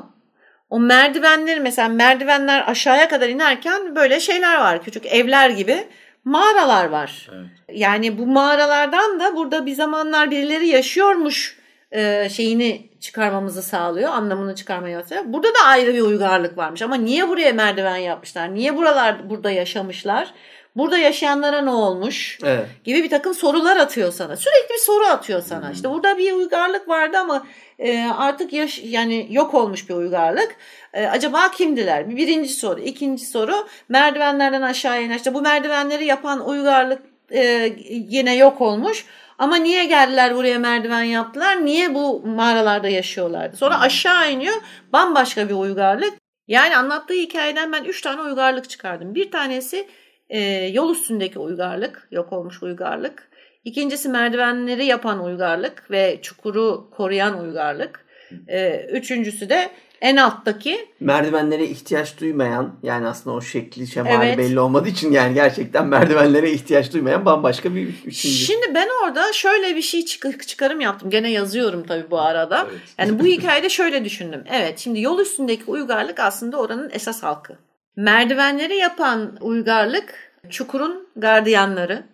[0.70, 4.82] O merdivenleri mesela merdivenler aşağıya kadar inerken böyle şeyler var.
[4.82, 5.88] Küçük evler gibi
[6.24, 7.28] mağaralar var.
[7.32, 7.46] Evet.
[7.72, 11.58] Yani bu mağaralardan da burada bir zamanlar birileri yaşıyormuş
[11.90, 14.10] e, şeyini çıkarmamızı sağlıyor.
[14.10, 15.24] Anlamını çıkarmaya sağlıyor.
[15.32, 16.82] Burada da ayrı bir uygarlık varmış.
[16.82, 18.54] Ama niye buraya merdiven yapmışlar?
[18.54, 20.34] Niye buralar burada yaşamışlar?
[20.76, 22.38] Burada yaşayanlara ne olmuş?
[22.44, 22.66] Evet.
[22.84, 24.36] gibi bir takım sorular atıyor sana.
[24.36, 25.70] Sürekli bir soru atıyor sana.
[25.70, 27.46] İşte burada bir uygarlık vardı ama
[27.78, 30.56] e, artık yaş, yani yok olmuş bir uygarlık.
[30.94, 32.10] E, acaba kimdiler?
[32.10, 32.80] Bir birinci soru.
[32.80, 35.16] İkinci soru merdivenlerden aşağıya inen.
[35.16, 39.06] İşte bu merdivenleri yapan uygarlık e, yine yok olmuş.
[39.38, 41.64] Ama niye geldiler buraya merdiven yaptılar?
[41.64, 43.56] Niye bu mağaralarda yaşıyorlardı?
[43.56, 44.54] Sonra aşağı iniyor
[44.92, 46.14] bambaşka bir uygarlık.
[46.48, 49.14] Yani anlattığı hikayeden ben üç tane uygarlık çıkardım.
[49.14, 49.88] Bir tanesi
[50.32, 53.28] e, yol üstündeki uygarlık, yok olmuş uygarlık.
[53.64, 58.04] İkincisi merdivenleri yapan uygarlık ve çukuru koruyan uygarlık.
[58.48, 59.70] E, üçüncüsü de
[60.00, 64.38] en alttaki merdivenlere ihtiyaç duymayan yani aslında o şekli şemali Evet.
[64.38, 68.28] belli olmadığı için yani gerçekten merdivenlere ihtiyaç duymayan bambaşka bir üçüncü.
[68.28, 71.10] Şimdi ben orada şöyle bir şey çık- çıkarım yaptım.
[71.10, 72.66] Gene yazıyorum tabii bu arada.
[72.70, 72.80] Evet.
[72.98, 74.44] Yani bu hikayede şöyle düşündüm.
[74.50, 77.56] Evet şimdi yol üstündeki uygarlık aslında oranın esas halkı.
[77.96, 82.04] Merdivenleri yapan uygarlık çukurun gardiyanları.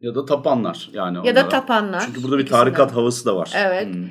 [0.00, 1.16] Ya da tapanlar yani.
[1.16, 1.48] Ya da onlara.
[1.48, 2.02] tapanlar.
[2.06, 2.64] Çünkü burada bir İkisinden.
[2.64, 3.52] tarikat havası da var.
[3.56, 3.86] Evet.
[3.86, 4.08] Hmm.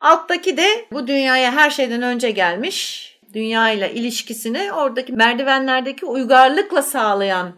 [0.00, 3.06] Alttaki de bu dünyaya her şeyden önce gelmiş.
[3.34, 7.52] Dünyayla ilişkisini oradaki merdivenlerdeki uygarlıkla sağlayan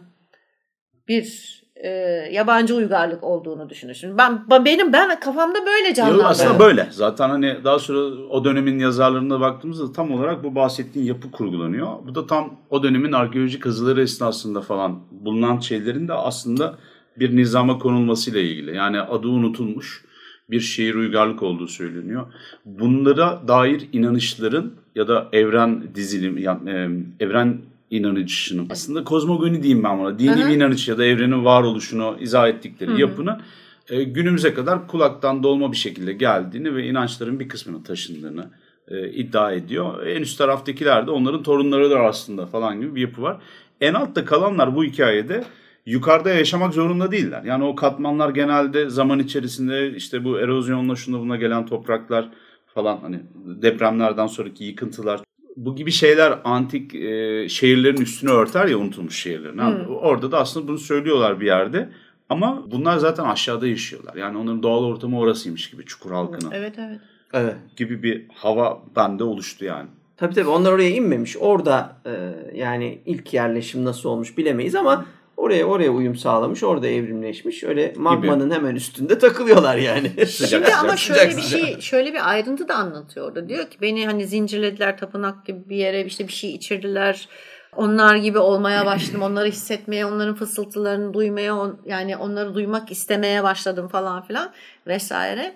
[1.07, 1.89] bir e,
[2.31, 4.17] yabancı uygarlık olduğunu düşünürsün.
[4.17, 6.23] Ben, ben benim ben kafamda böyle canlandı.
[6.25, 6.87] aslında böyle.
[6.91, 7.99] Zaten hani daha sonra
[8.29, 11.87] o dönemin yazarlarına baktığımızda tam olarak bu bahsettiğin yapı kurgulanıyor.
[12.07, 16.75] Bu da tam o dönemin arkeolojik kazıları esnasında falan bulunan şeylerin de aslında
[17.19, 18.75] bir nizama konulmasıyla ilgili.
[18.75, 20.05] Yani adı unutulmuş
[20.49, 22.25] bir şehir uygarlık olduğu söyleniyor.
[22.65, 26.89] Bunlara dair inanışların ya da evren dizilim, yani, e,
[27.25, 30.19] evren inanışının aslında kozmogoni diyeyim ben buna.
[30.19, 32.99] Dini bir inanış ya da evrenin varoluşunu izah ettikleri Hı-hı.
[32.99, 33.41] yapının
[33.89, 38.49] e, günümüze kadar kulaktan dolma bir şekilde geldiğini ve inançların bir kısmını taşındığını
[38.87, 40.07] e, iddia ediyor.
[40.07, 43.37] En üst taraftakiler de onların torunlarıdır aslında falan gibi bir yapı var.
[43.81, 45.43] En altta kalanlar bu hikayede
[45.85, 47.43] yukarıda yaşamak zorunda değiller.
[47.43, 52.29] Yani o katmanlar genelde zaman içerisinde işte bu erozyonla şuna buna gelen topraklar
[52.73, 55.21] falan hani depremlerden sonraki yıkıntılar
[55.65, 59.57] bu gibi şeyler antik e, şehirlerin üstünü örter ya unutulmuş şehirlerin.
[59.57, 59.95] Hmm.
[59.95, 61.89] Orada da aslında bunu söylüyorlar bir yerde.
[62.29, 64.15] Ama bunlar zaten aşağıda yaşıyorlar.
[64.15, 66.51] Yani onların doğal ortamı orasıymış gibi çukur halkının.
[66.51, 66.99] Evet evet.
[67.33, 67.55] Evet.
[67.75, 69.87] Gibi bir hava bende oluştu yani.
[70.17, 71.37] Tabii tabii onlar oraya inmemiş.
[71.37, 72.11] Orada e,
[72.57, 75.05] yani ilk yerleşim nasıl olmuş bilemeyiz ama
[75.39, 77.63] oraya oraya uyum sağlamış, orada evrimleşmiş.
[77.63, 78.55] Öyle magmanın Gibi.
[78.55, 80.25] hemen üstünde takılıyorlar yani.
[80.49, 83.49] Şimdi ama şöyle bir şey, şöyle bir ayrıntı da anlatıyor orada.
[83.49, 87.29] Diyor ki beni hani zincirlediler tapınak gibi bir yere işte bir şey içirdiler.
[87.75, 89.21] Onlar gibi olmaya başladım.
[89.21, 94.53] Onları hissetmeye, onların fısıltılarını duymaya, on, yani onları duymak istemeye başladım falan filan
[94.87, 95.55] vesaire.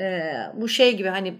[0.00, 1.34] Ee, bu şey gibi hani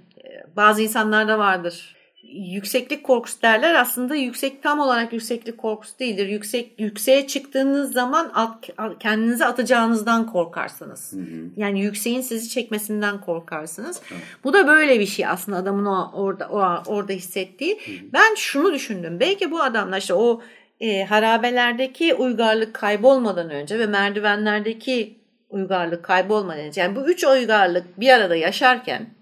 [0.56, 3.74] bazı insanlarda vardır yükseklik korkusu derler.
[3.74, 6.28] Aslında yüksek tam olarak yükseklik korkusu değildir.
[6.28, 11.12] Yüksek yükseğe çıktığınız zaman at, kendinizi atacağınızdan korkarsınız.
[11.12, 11.50] Hı hı.
[11.56, 14.00] Yani yükseğin sizi çekmesinden korkarsınız.
[14.00, 14.14] Hı.
[14.44, 17.78] Bu da böyle bir şey aslında adamın o orada o orada hissettiği.
[17.86, 18.12] Hı hı.
[18.12, 19.20] Ben şunu düşündüm.
[19.20, 20.42] Belki bu adamlar işte o
[20.80, 28.10] e, harabelerdeki uygarlık kaybolmadan önce ve merdivenlerdeki uygarlık kaybolmadan önce yani bu üç uygarlık bir
[28.10, 29.19] arada yaşarken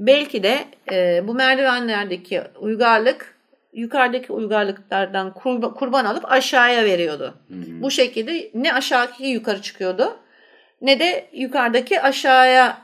[0.00, 3.34] Belki de e, bu merdivenlerdeki uygarlık
[3.72, 7.34] yukarıdaki uygarlıklardan kurba, kurban alıp aşağıya veriyordu.
[7.48, 7.82] Hmm.
[7.82, 10.16] Bu şekilde ne aşağıdaki yukarı çıkıyordu
[10.80, 12.78] ne de yukarıdaki aşağıya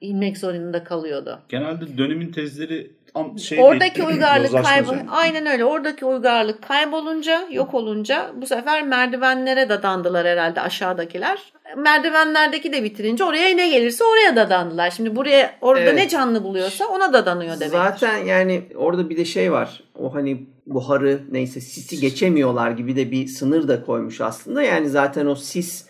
[0.00, 1.38] inmek zorunda kalıyordu.
[1.48, 2.90] Genelde dönemin tezleri
[3.38, 5.64] şey Oradaki değil, uygarlık kaybol aynen öyle.
[5.64, 11.52] Oradaki uygarlık kaybolunca, yok olunca bu sefer merdivenlere dadandılar herhalde aşağıdakiler.
[11.76, 14.90] Merdivenlerdeki de bitirince oraya ne gelirse oraya dadandılar.
[14.90, 15.94] Şimdi buraya orada evet.
[15.94, 17.72] ne canlı buluyorsa ona dadanıyor demek.
[17.72, 19.84] Zaten yani orada bir de şey var.
[19.98, 24.62] O hani buharı neyse sisi geçemiyorlar gibi de bir sınır da koymuş aslında.
[24.62, 25.86] Yani zaten o sis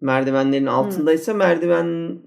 [0.00, 1.38] merdivenlerin altındaysa hmm.
[1.38, 2.18] merdiven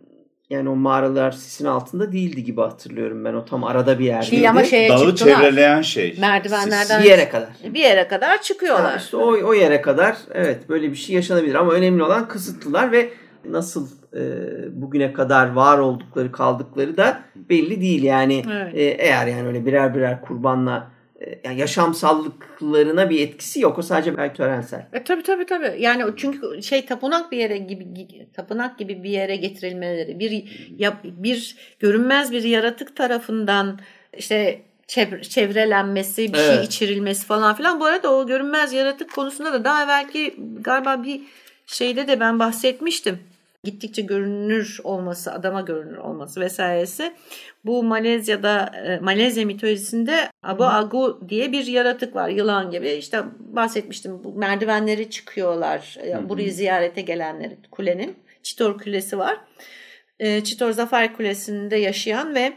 [0.50, 3.34] yani o mağaralar sisin altında değildi gibi hatırlıyorum ben.
[3.34, 4.32] O tam arada bir yerdeydi.
[4.32, 5.36] Değil ama şeye Dağı çıktılar.
[5.36, 6.16] çevreleyen şey.
[6.20, 7.04] Merdivenlerden.
[7.04, 7.50] Bir yere kadar.
[7.64, 8.92] Bir yere kadar çıkıyorlar.
[8.92, 11.56] Ha işte o, o yere kadar evet böyle bir şey yaşanabilir.
[11.56, 13.10] Ama önemli olan kısıtlılar ve
[13.50, 14.22] nasıl e,
[14.82, 18.04] bugüne kadar var oldukları kaldıkları da belli değil.
[18.04, 18.76] Yani evet.
[18.76, 20.88] e, eğer yani öyle birer birer kurbanla
[21.44, 23.78] yani yaşamsallıklarına bir etkisi yok.
[23.78, 24.88] O sadece belki törensel.
[24.94, 25.76] E, tabii tabii tabii.
[25.80, 30.44] Yani çünkü şey tapınak bir yere gibi tapınak gibi bir yere getirilmeleri bir
[30.78, 33.80] ya, bir görünmez bir yaratık tarafından
[34.18, 34.62] işte
[35.22, 36.56] çevrelenmesi, bir şey evet.
[36.56, 37.80] şey içirilmesi falan filan.
[37.80, 41.22] Bu arada o görünmez yaratık konusunda da daha evvelki galiba bir
[41.66, 43.20] şeyde de ben bahsetmiştim
[43.64, 47.14] gittikçe görünür olması, adama görünür olması vesairesi.
[47.66, 52.30] Bu Malezya'da, e, Malezya mitolojisinde Abu Agu diye bir yaratık var.
[52.30, 52.90] Yılan gibi.
[52.90, 54.24] İşte bahsetmiştim.
[54.24, 55.98] Bu merdivenleri çıkıyorlar.
[56.06, 58.16] E, burayı ziyarete gelenleri kulenin.
[58.44, 59.38] Çitor Kulesi var.
[60.20, 62.54] E, Çitor Zafer Kulesi'nde yaşayan ve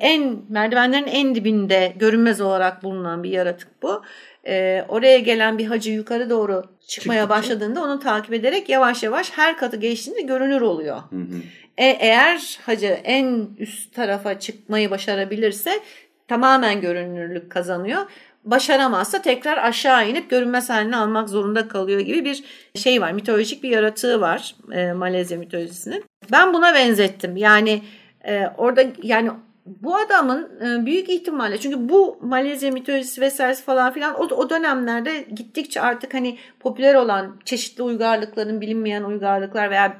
[0.00, 4.02] en merdivenlerin en dibinde görünmez olarak bulunan bir yaratık bu
[4.46, 7.28] e, oraya gelen bir hacı yukarı doğru çıkmaya Çıktıkça.
[7.28, 10.96] başladığında onu takip ederek yavaş yavaş her katı geçtiğinde görünür oluyor.
[10.96, 11.40] Hı hı.
[11.78, 15.80] E, eğer hacı en üst tarafa çıkmayı başarabilirse
[16.28, 18.10] tamamen görünürlük kazanıyor.
[18.44, 23.12] Başaramazsa tekrar aşağı inip görünmez halini almak zorunda kalıyor gibi bir şey var.
[23.12, 26.04] Mitolojik bir yaratığı var e, Malezya mitolojisinin.
[26.32, 27.36] Ben buna benzettim.
[27.36, 27.82] Yani
[28.26, 29.30] e, orada yani
[29.66, 35.26] bu adamın e, büyük ihtimalle çünkü bu Malezya mitolojisi vesairesi falan filan o, o dönemlerde
[35.34, 39.96] gittikçe artık hani popüler olan çeşitli uygarlıkların bilinmeyen uygarlıklar veya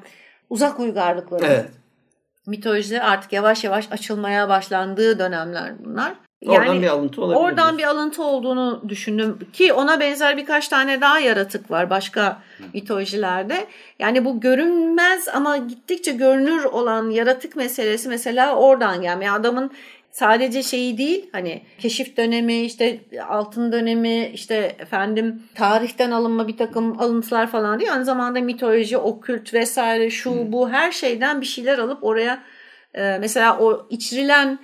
[0.49, 1.71] uzak uygarlıkların evet.
[2.47, 6.13] mitolojileri artık yavaş yavaş açılmaya başlandığı dönemler bunlar.
[6.45, 7.39] Oradan yani, bir alıntı olabilir.
[7.39, 12.41] Oradan bir alıntı olduğunu düşündüm ki ona benzer birkaç tane daha yaratık var başka
[12.73, 13.67] mitolojilerde.
[13.99, 19.35] Yani bu görünmez ama gittikçe görünür olan yaratık meselesi mesela oradan gelmiyor.
[19.35, 19.71] Adamın
[20.11, 27.01] sadece şeyi değil hani keşif dönemi işte altın dönemi işte efendim tarihten alınma bir takım
[27.01, 27.93] alıntılar falan değil.
[27.93, 32.43] Aynı zamanda mitoloji, okült vesaire şu bu her şeyden bir şeyler alıp oraya
[32.93, 34.59] e, mesela o içirilen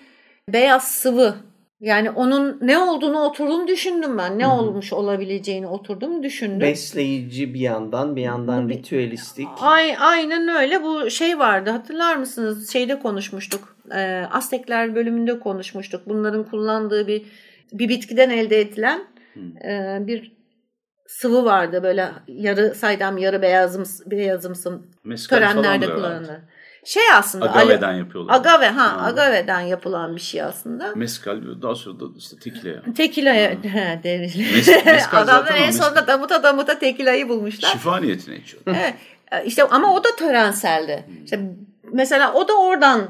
[0.50, 1.36] beyaz sıvı
[1.80, 4.40] Yani onun ne olduğunu oturdum düşündüm ben.
[4.40, 6.62] Ne olmuş olabileceğini oturdum düşündüm.
[6.62, 9.48] Besleyici bir yandan bir yandan ritüelistik.
[9.60, 10.84] Ay, aynen öyle.
[10.84, 12.74] Bu şey vardı hatırlar mısınız?
[12.74, 13.76] Şeyde konuşmuştuk.
[13.92, 16.02] E, Aztekler bölümünde konuşmuştuk.
[16.06, 17.26] Bunların kullandığı bir
[17.74, 19.02] bir bitkiden elde edilen
[19.66, 20.40] e, bir
[21.08, 21.84] sıvı vardı.
[21.84, 26.42] Böyle yarı saydam yarı beyazım, beyazımsın Meskal törenlerde herhalde.
[26.90, 28.36] Şey aslında Agaveden yapıyorlar.
[28.36, 29.06] Agave ha, Ha.
[29.08, 30.92] agaveden yapılan bir şey aslında.
[30.96, 32.84] Meskal daha sonra da işte tekile ya.
[32.98, 33.64] Tekila'ya
[34.04, 34.36] deriz.
[34.36, 37.70] Mes- Adamlar en sonunda damuta damuta tekila'yı bulmuşlar.
[37.70, 38.64] Şifa niyetine içiyor.
[38.68, 38.94] Evet.
[39.46, 41.06] İşte ama o da törenseldi.
[41.24, 41.40] İşte
[41.94, 43.08] mesela o da oradan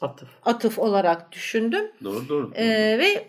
[0.00, 0.28] Atıf.
[0.44, 1.84] atıf olarak düşündüm.
[2.04, 2.52] Doğru doğru.
[2.54, 3.28] Ee, ve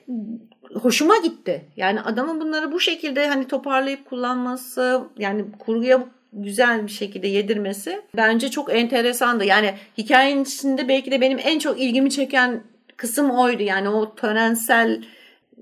[0.81, 1.65] hoşuma gitti.
[1.77, 8.51] Yani adamın bunları bu şekilde hani toparlayıp kullanması, yani kurguya güzel bir şekilde yedirmesi bence
[8.51, 9.45] çok enteresandı.
[9.45, 12.63] Yani hikayenin içinde belki de benim en çok ilgimi çeken
[12.97, 13.63] kısım oydu.
[13.63, 15.03] Yani o törensel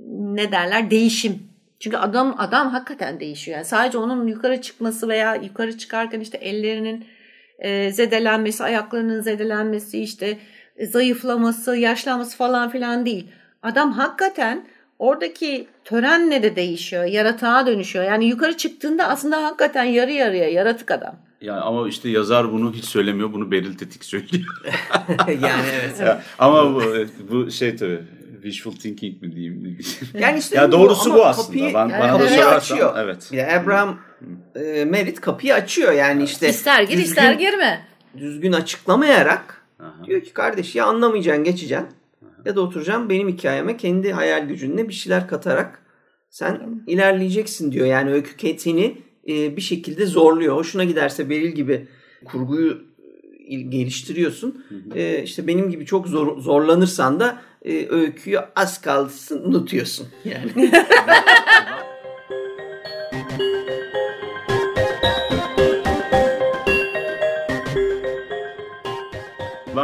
[0.09, 1.47] ne derler değişim.
[1.79, 3.57] Çünkü adam adam hakikaten değişiyor.
[3.57, 7.05] Yani sadece onun yukarı çıkması veya yukarı çıkarken işte ellerinin
[7.59, 10.37] e, zedelenmesi, ayaklarının zedelenmesi, işte
[10.81, 13.27] zayıflaması, yaşlanması falan filan değil.
[13.63, 14.67] Adam hakikaten
[14.99, 18.05] oradaki törenle de değişiyor, yaratığa dönüşüyor.
[18.05, 21.15] Yani yukarı çıktığında aslında hakikaten yarı yarıya yaratık adam.
[21.41, 23.33] Yani ama işte yazar bunu hiç söylemiyor.
[23.33, 24.45] Bunu Beril Tetik söylüyor.
[25.27, 25.99] yani evet.
[25.99, 26.81] Ya, ama bu,
[27.31, 27.99] bu şey tabii
[28.43, 29.53] wishful thinking mi diyeyim?
[29.59, 29.85] ne diyeyim.
[30.19, 31.47] Yani işte ya bu doğrusu ama bu aslında.
[31.47, 32.93] kapıyı- ben, yani bana da sorarsan açıyor.
[32.97, 33.29] evet.
[33.31, 33.99] De Abraham
[34.55, 36.49] e, Merit kapıyı açıyor yani işte.
[36.49, 37.85] İster gir düzgün- ister girme.
[38.17, 40.05] Düzgün açıklamayarak Aha.
[40.05, 41.87] diyor ki kardeş ya anlamayacaksın geçeceksin
[42.45, 45.81] ya da oturacaksın benim hikayeme kendi hayal gücünle bir şeyler katarak
[46.29, 47.85] sen ilerleyeceksin diyor.
[47.85, 50.55] Yani öykü seni e, bir şekilde zorluyor.
[50.55, 51.87] Hoşuna giderse Beril gibi
[52.25, 52.81] kurguyu
[53.47, 54.65] e, geliştiriyorsun.
[54.95, 60.07] E, işte benim gibi çok zor, zorlanırsan da e, öyküyü az kalsın unutuyorsun.
[60.25, 60.71] Yani.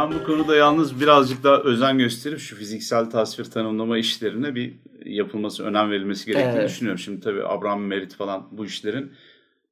[0.04, 4.74] Ben bu konuda yalnız birazcık daha özen gösterip şu fiziksel tasvir tanımlama işlerine bir
[5.04, 6.68] yapılması, önem verilmesi gerektiğini Evet.
[6.68, 6.98] düşünüyorum.
[6.98, 9.12] Şimdi tabii Abraham Merit falan bu işlerin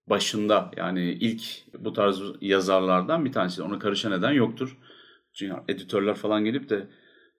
[0.07, 1.43] başında yani ilk
[1.79, 3.63] bu tarz yazarlardan bir tanesi.
[3.63, 4.77] Ona karışan neden yoktur.
[5.33, 6.87] Çünkü editörler falan gelip de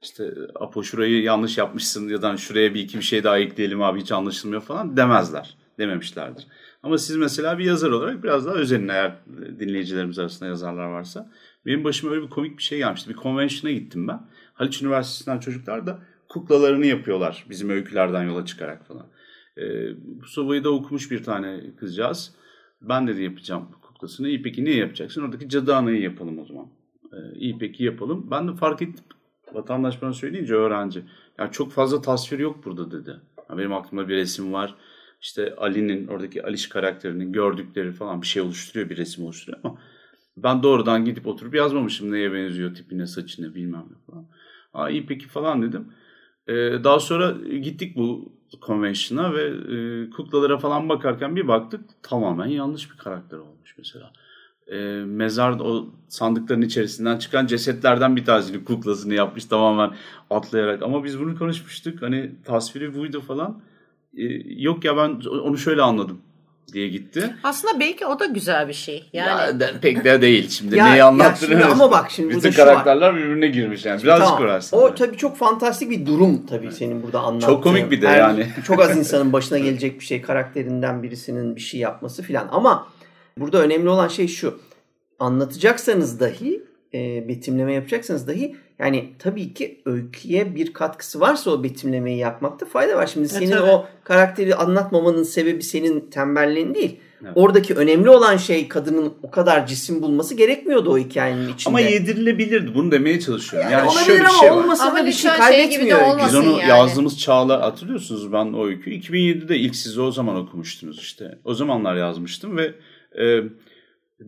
[0.02, 4.02] işte Apo şurayı yanlış yapmışsın ya da şuraya bir iki bir şey daha ekleyelim abi
[4.02, 5.58] hiç anlaşılmıyor falan demezler.
[5.80, 6.48] Dememişlerdir.
[6.84, 9.14] Ama siz mesela bir yazar olarak biraz daha özenin eğer
[9.60, 11.32] dinleyicilerimiz arasında yazarlar varsa.
[11.66, 13.10] Benim başıma öyle bir komik bir şey gelmişti.
[13.10, 14.22] Bir konvensiyona gittim ben.
[14.54, 16.00] Haliç Üniversitesi'nden çocuklar da
[16.30, 19.08] kuklalarını yapıyorlar bizim öykülerden yola çıkarak falan.
[19.58, 19.64] Ee,
[20.22, 22.36] bu Sova'yı da okumuş bir tane kızcağız.
[22.82, 24.30] Ben dedi yapacağım kuklasını.
[24.30, 25.22] İyi peki niye yapacaksın?
[25.22, 26.68] Oradaki cadı anayı yapalım o zaman.
[27.14, 28.32] Ee, iyi peki yapalım.
[28.32, 29.06] Ben de fark ettim.
[29.54, 31.04] Vatandaş bana söyleyince öğrenci.
[31.38, 33.16] Ya çok fazla tasvir yok burada dedi.
[33.50, 34.76] Ya benim aklımda bir resim var.
[35.22, 39.80] İşte Ali'nin oradaki Aliş karakterinin gördükleri falan bir şey oluşturuyor, bir resim oluşturuyor ama
[40.38, 44.28] ben doğrudan gidip oturup yazmamışım neye benziyor, tipine, saçına bilmem ne falan.
[44.74, 45.88] Aa iyi peki falan dedim.
[46.48, 46.54] Ee,
[46.84, 48.34] daha sonra gittik bu
[48.66, 54.14] convention'a ve e, kuklalara falan bakarken bir baktık tamamen yanlış bir karakter olmuş mesela.
[54.68, 59.96] E, mezar o sandıkların içerisinden çıkan cesetlerden bir tanesini kuklasını yapmış tamamen
[60.30, 60.84] atlayarak.
[60.84, 63.62] Ama biz bunu konuşmuştuk hani tasviri buydu falan.
[64.18, 64.24] E,
[64.64, 66.22] yok ya ben onu şöyle anladım
[66.74, 67.36] diye gitti.
[67.44, 69.10] Aslında belki o da güzel bir şey.
[69.14, 70.78] Yani Ya, pek de değil şimdi.
[70.78, 72.68] Ya- Neyi şimdi ama bak şimdi Bütün şu var.
[72.68, 74.04] karakterler birbirine girmiş yani.
[74.04, 74.44] Birazcık Tamam.
[74.44, 74.78] uğraşsın.
[74.78, 77.48] O tabii çok fantastik bir durum tabii senin burada anlattığın.
[77.48, 78.48] Çok komik bir de Her- yani.
[78.68, 82.48] çok az insanın başına gelecek bir şey karakterinden birisinin bir şey yapması filan.
[82.52, 82.88] Ama
[83.38, 84.60] burada önemli olan şey şu.
[85.20, 86.64] Anlatacaksanız dahi
[86.94, 92.98] e, betimleme yapacaksanız dahi yani tabii ki öyküye bir katkısı varsa o betimlemeyi yapmakta fayda
[92.98, 93.08] var.
[93.08, 93.70] Şimdi senin tabii.
[93.70, 97.00] o karakteri anlatmamanın sebebi senin tembelliğin değil.
[97.24, 97.32] Evet.
[97.36, 101.70] Oradaki önemli olan şey kadının o kadar cisim bulması gerekmiyordu o hikayenin içinde.
[101.70, 102.76] Ama yedirilebilirdi.
[102.76, 103.72] Bunu demeye çalışıyorum.
[103.72, 104.58] yani, Yani, şöyle bir ama şey var.
[104.58, 106.02] olmasa Ama da bir şey şey gibi de kaybetmiyor.
[106.02, 106.42] olmasın.
[106.42, 106.70] Biz onu yani.
[106.70, 109.00] yazdığımız çağlar hatırlıyorsunuz ben o öyküyü.
[109.00, 111.38] 2007'de ilk siz o zaman okumuştunuz işte.
[111.46, 112.74] O zamanlar yazmıştım ve
[113.20, 113.40] e,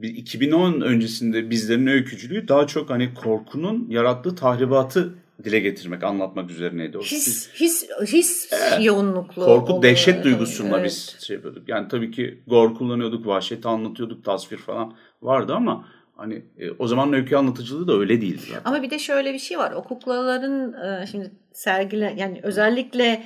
[0.01, 6.97] 2010 öncesinde bizlerin öykücülüğü daha çok hani korkunun yarattığı tahribatı dile getirmek, anlatmak üzerineydi.
[6.97, 9.45] O his his his yoğunluklu.
[9.45, 9.83] korku, oluyor.
[9.83, 10.85] dehşet duygusuyla Evet.
[10.85, 11.69] biz şey yapıyorduk.
[11.69, 15.85] Yani tabii ki gore kullanıyorduk, vahşeti anlatıyorduk, tasvir falan vardı ama
[16.15, 18.61] hani e, o zaman öykü anlatıcılığı da öyle değildi zaten.
[18.65, 19.71] Ama bir de şöyle bir şey var.
[19.71, 23.23] O kuklaların e, şimdi sergile yani özellikle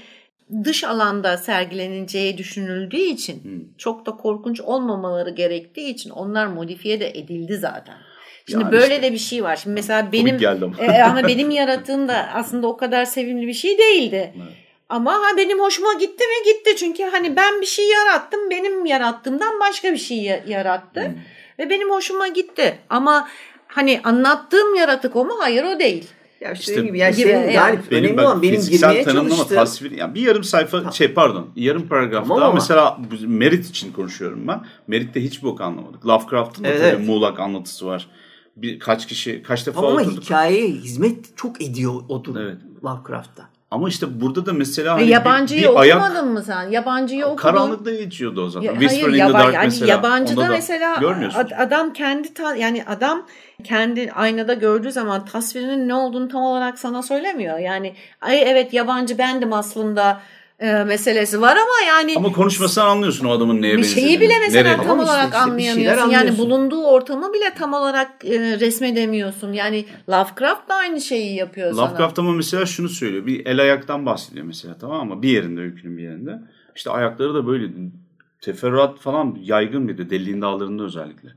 [0.64, 3.52] dış alanda sergileneceği düşünüldüğü için Hmm.
[3.78, 7.96] çok da korkunç olmamaları gerektiği için onlar modifiye de edildi zaten.
[8.50, 9.02] Şimdi Yani böyle işte.
[9.08, 9.56] de bir şey var.
[9.56, 10.86] Şimdi mesela benim ama.
[10.86, 14.34] e, ama benim yarattığım da aslında o kadar sevimli bir şey değildi.
[14.38, 14.54] Evet.
[14.90, 16.54] Ama ha benim hoşuma gitti mi?
[16.54, 16.76] Gitti.
[16.76, 18.50] Çünkü hani ben bir şey yarattım.
[18.50, 21.02] Benim yarattığımdan başka bir şey yarattı.
[21.06, 21.14] Hmm.
[21.60, 22.78] Ve benim hoşuma gitti.
[22.90, 23.28] Ama
[23.68, 25.34] hani anlattığım yaratık o mu?
[25.40, 26.08] Hayır o değil.
[26.42, 29.92] Ya işte, işte gibi ya gibi, senin galip benim önemli olan benim girmeye tanımlama tasvir
[29.92, 30.92] yani bir yarım sayfa ha.
[30.92, 34.66] şey pardon yarım paragrafta tamam mesela Merit için konuşuyorum ben.
[34.88, 36.06] Merit'te hiç bok anlamadık.
[36.06, 37.08] Lovecraft'ın evet, da evet.
[37.08, 38.08] muğlak anlatısı var.
[38.56, 40.12] Bir kaç kişi kaç defa ama oturduk.
[40.12, 42.58] Ama hikayeye hizmet çok ediyor odur evet.
[42.84, 43.50] Lovecraft'ta.
[43.72, 46.70] Ama işte burada da mesela hani yabancıyı bir, bir okumadın ayak, mı sen?
[46.70, 47.42] Yabancıyı okudun.
[47.42, 48.66] Karanlıkta geçiyordu o zaman.
[48.66, 49.92] Ya, Whisper hayır, in the Dark yani mesela.
[49.92, 51.02] Yabancıda mesela
[51.58, 53.26] adam kendi ta, yani adam
[53.64, 57.58] kendi aynada gördüğü zaman tasvirinin ne olduğunu tam olarak sana söylemiyor.
[57.58, 60.22] Yani ay evet yabancı bendim aslında
[60.60, 64.70] e, meselesi var ama yani ama konuşmasını anlıyorsun o adamın neye bir şeyi bile mesela
[64.70, 64.84] Nerede?
[64.84, 66.10] tam olarak işte, anlayamıyorsun.
[66.10, 69.54] Yani bulunduğu ortamı bile tam olarak e, resmedemiyorsun.
[69.54, 71.98] Yani Lovecraft da aynı şeyi yapıyor Lovecraft sana.
[71.98, 73.26] Lovecraft ama mesela şunu söylüyor.
[73.26, 75.22] Bir el ayaktan bahsediyor mesela tamam mı?
[75.22, 76.40] Bir yerinde öykünün bir yerinde.
[76.76, 77.68] İşte ayakları da böyle
[78.42, 81.30] teferruat falan yaygın bir de deliğin dağlarında özellikle.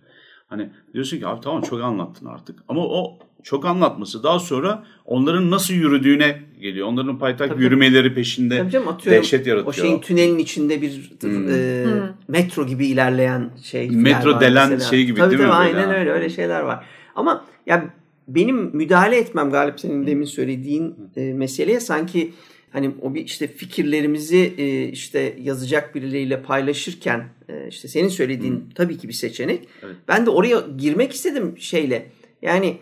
[0.47, 2.59] Hani diyorsun ki abi tamam çok anlattın artık.
[2.69, 6.87] Ama o çok anlatması daha sonra onların nasıl yürüdüğüne geliyor.
[6.87, 9.69] Onların paytak tabii, yürümeleri peşinde tabii canım, dehşet yaratıyor.
[9.69, 11.49] O şeyin tünelin içinde bir hmm.
[11.49, 12.03] e, hmm.
[12.29, 13.91] metro gibi ilerleyen şey.
[13.91, 14.91] Metro delen mesela.
[14.91, 15.55] şey gibi tabii, değil tabii, mi?
[15.55, 16.87] Aynen öyle öyle şeyler var.
[17.15, 17.95] Ama ya
[18.29, 22.33] benim müdahale etmem Galip senin demin söylediğin e, meseleye sanki
[22.73, 28.71] hani o bir işte fikirlerimizi e, işte yazacak birileriyle paylaşırken e, işte senin söylediğin hmm.
[28.75, 29.69] tabii ki bir seçenek.
[29.83, 29.97] Evet.
[30.09, 32.07] Ben de oraya girmek istedim şeyle.
[32.43, 32.77] Yani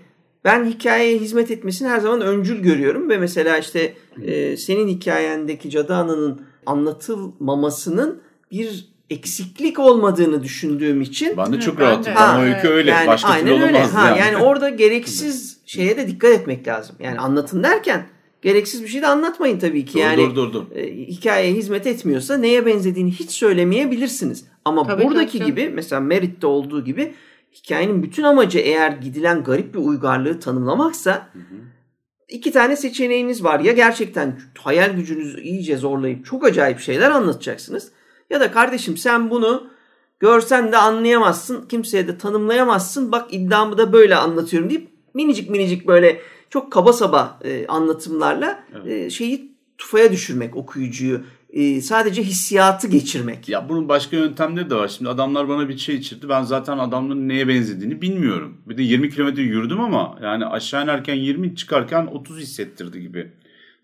[0.45, 5.95] ben hikayeye hizmet etmesini her zaman öncül görüyorum ve mesela işte e, senin hikayendeki Cadı
[5.95, 11.37] Ana'nın anlatılmamasının bir eksiklik olmadığını düşündüğüm için.
[11.37, 12.15] Ben de çok evet, rahatım.
[12.15, 12.91] Ha, Ama öykü öyle.
[12.91, 13.73] Yani, Başka aynen türlü öyle.
[13.73, 13.95] olamaz.
[13.95, 14.19] Ha, yani.
[14.19, 16.97] yani orada gereksiz şeye de dikkat etmek lazım.
[17.01, 18.07] Yani anlatın derken
[18.43, 19.95] gereksiz bir şey de anlatmayın tabii ki.
[19.95, 20.77] Dur, yani dur, dur, dur.
[20.77, 24.45] E, hikayeye hizmet etmiyorsa neye benzediğini hiç söylemeyebilirsiniz.
[24.65, 25.51] Ama tabii buradaki tabii.
[25.51, 27.15] gibi mesela Merit'te olduğu gibi
[27.53, 31.61] hikayenin bütün amacı eğer gidilen garip bir uygarlığı tanımlamaksa hı hı.
[32.29, 33.61] iki tane seçeneğiniz var.
[33.61, 37.93] Ya gerçekten hayal gücünüzü iyice zorlayıp çok acayip şeyler anlatacaksınız.
[38.31, 39.71] Ya da kardeşim sen bunu
[40.21, 41.69] görsen de anlayamazsın.
[41.69, 43.13] Kimseye de tanımlayamazsın.
[43.13, 46.21] Bak iddiamı da böyle anlatıyorum deyip minicik minicik böyle
[46.51, 48.87] çok kaba saba e, anlatımlarla evet.
[48.87, 51.21] e, şeyi tufaya düşürmek okuyucuyu
[51.53, 53.49] e, sadece hissiyatı geçirmek.
[53.49, 54.89] Ya bunun başka yöntemleri de var.
[54.89, 56.29] Şimdi adamlar bana bir şey içirdi.
[56.29, 58.57] Ben zaten adamların neye benzediğini bilmiyorum.
[58.67, 63.33] Bir de 20 kilometre yürüdüm ama yani aşağı inerken 20 çıkarken 30 hissettirdi gibi.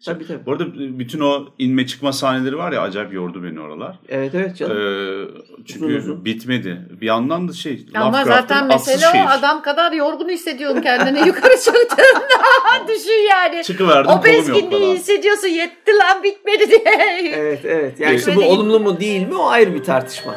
[0.05, 0.47] Tabii tabii.
[0.47, 0.65] Bu arada
[0.99, 3.99] bütün o inme çıkma sahneleri var ya acayip yordu beni oralar.
[4.09, 4.77] Evet evet canım.
[4.77, 5.29] Ee,
[5.67, 6.25] çünkü uzun uzun.
[6.25, 6.89] bitmedi.
[7.01, 12.89] Bir yandan da şey Ama zaten mesele o adam kadar yorgun hissediyorsun kendini yukarı çıktığında.
[12.89, 13.65] Düşün yani.
[13.65, 16.83] Çıkıverdim O bezginliği hissediyorsun yetti lan bitmedi diye.
[17.37, 18.01] Evet evet.
[18.01, 20.35] Yani işte bu olumlu mu değil mi o ayrı bir tartışma.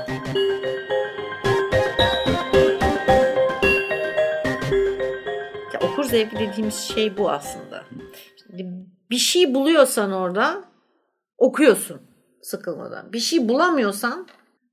[5.73, 7.68] Ya, okur zevki dediğimiz şey bu aslında.
[9.11, 10.63] Bir şey buluyorsan orada
[11.37, 12.01] okuyorsun
[12.41, 13.13] sıkılmadan.
[13.13, 14.27] Bir şey bulamıyorsan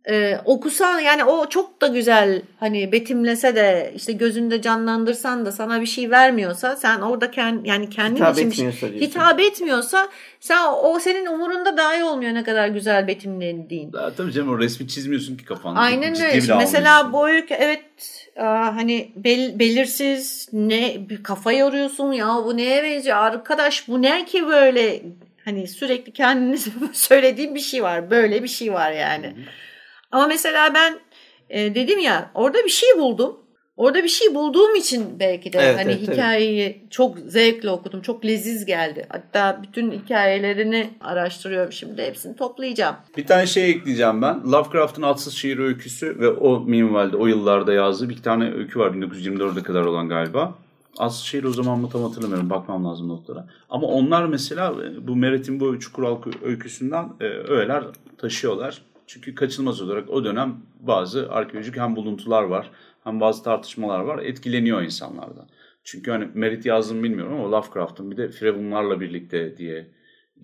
[0.09, 5.81] e, okusan yani o çok da güzel hani betimlese de işte gözünde canlandırsan da sana
[5.81, 10.09] bir şey vermiyorsa sen orada kend, yani kendin hitap için etmiyorsa şey, hitap etmiyorsa
[10.41, 13.93] sen o senin umurunda dahi olmuyor ne kadar güzel betimlediğin.
[13.95, 15.81] Ya, tabii canım o resmi çizmiyorsun ki kafanda.
[15.81, 16.55] Aynen öyle.
[16.55, 17.85] Mesela bu öykü evet
[18.37, 24.47] hani bel, belirsiz ne bir kafa yoruyorsun ya bu neye benziyor arkadaş bu ne ki
[24.47, 25.03] böyle
[25.45, 29.27] hani sürekli kendiniz söylediğim bir şey var böyle bir şey var yani.
[29.27, 29.66] Hı hı.
[30.17, 30.99] Ama mesela ben
[31.51, 33.37] e, dedim ya orada bir şey buldum.
[33.77, 36.91] Orada bir şey bulduğum için belki de evet, hani evet, hikayeyi tabii.
[36.91, 38.03] çok zevkle okudum.
[38.03, 39.07] Çok leziz geldi.
[39.09, 42.03] Hatta bütün hikayelerini araştırıyorum şimdi.
[42.03, 42.97] Hepsini toplayacağım.
[43.17, 44.53] Bir tane şey ekleyeceğim ben.
[44.53, 48.91] Lovecraft'ın Atsız Şiir Öyküsü ve o minvalde o yıllarda yazdığı bir tane öykü var.
[48.91, 50.55] 1924'e kadar olan galiba.
[50.99, 52.51] Atsız Şiir o zaman mı tam hatırlamıyorum.
[52.51, 53.47] Bakmam lazım notlara.
[53.71, 57.85] Ama onlar mesela bu Meret'in bu Çukural öyküsünden e, öğeler
[58.19, 58.83] taşıyorlar.
[59.07, 62.71] Çünkü kaçınılmaz olarak o dönem bazı arkeolojik hem buluntular var
[63.05, 64.19] hem bazı tartışmalar var.
[64.19, 65.49] Etkileniyor insanlardan.
[65.85, 69.87] Çünkü hani Merit yazdım bilmiyorum ama Lovecraft'ın bir de Firavunlarla birlikte diye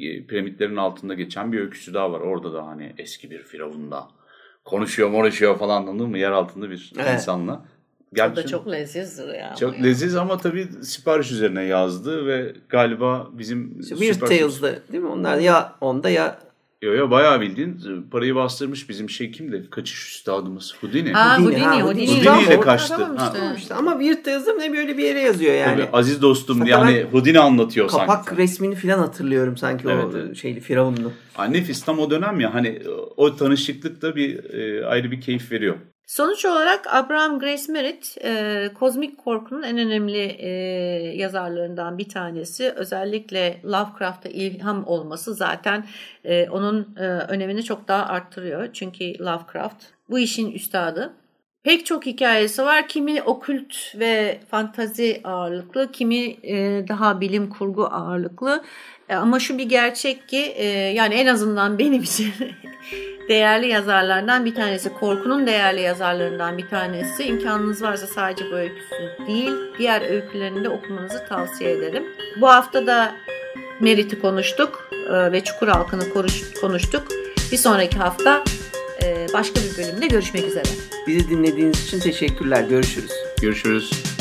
[0.01, 2.21] e, piramitlerin altında geçen bir öyküsü daha var.
[2.21, 4.09] Orada da hani eski bir Firavun'da
[4.65, 6.19] konuşuyor, konuşuyor falan anladın mı?
[6.19, 7.15] Yer altında bir evet.
[7.15, 7.65] insanla.
[8.15, 9.55] Gerçi, o da çok lezizdir ya.
[9.55, 9.83] Çok ya.
[9.83, 13.83] leziz ama tabii sipariş üzerine yazdı ve galiba bizim...
[13.83, 15.09] Weird Tales'da değil mi?
[15.11, 16.39] Onlar ya onda ya
[16.83, 17.79] Yo yo bayağı bildiğin
[18.11, 19.71] parayı bastırmış bizim şey kimdi?
[19.71, 21.13] Kaçış üstadımız Houdini.
[21.13, 22.07] Ha Houdini, Houdini, ha, Houdini.
[22.27, 22.97] Houdini ile kaçtı.
[22.99, 23.27] tamam Ha.
[23.27, 23.39] işte.
[23.39, 25.77] Tamam işte ama Weird'de yazdım ne böyle bir yere yazıyor yani.
[25.77, 28.43] Tabii, aziz dostum Fakat yani Houdini anlatıyor Kapak sanki.
[28.43, 30.37] resmini falan hatırlıyorum sanki Evet, o evet.
[30.37, 31.13] şeyli Firavunlu.
[31.49, 32.83] Nefis tam o dönem ya hani
[33.17, 35.77] o tanışıklık da bir e, ayrı bir keyif veriyor.
[36.07, 40.49] Sonuç olarak Abraham Grace Merritt e, kozmik korkunun en önemli e,
[41.17, 42.71] yazarlarından bir tanesi.
[42.71, 45.87] Özellikle Lovecraft'a ilham olması zaten
[46.25, 48.73] e, onun e, önemini çok daha arttırıyor.
[48.73, 51.13] Çünkü Lovecraft bu işin üstadı.
[51.65, 52.89] Pek çok hikayesi var.
[52.89, 58.65] Kimi okült ve fantazi ağırlıklı, kimi e, daha bilim kurgu ağırlıklı.
[59.09, 62.33] E, ama şu bir gerçek ki e, yani en azından benim için
[63.29, 64.93] değerli yazarlardan bir tanesi.
[64.93, 67.25] Korkunun değerli yazarlarından bir tanesi.
[67.25, 72.05] İmkanınız varsa sadece bu öyküsü değil, diğer öykülerini de okumanızı tavsiye ederim.
[72.41, 73.15] Bu hafta da
[73.81, 77.09] Merit'i konuştuk ve Çukur Halkı'nı konuş- konuştuk.
[77.53, 78.45] Bir sonraki hafta
[79.33, 80.65] başka bir bölümde görüşmek üzere.
[81.07, 82.65] Bizi dinlediğiniz için teşekkürler.
[82.69, 83.13] Görüşürüz.
[83.41, 84.12] Görüşürüz.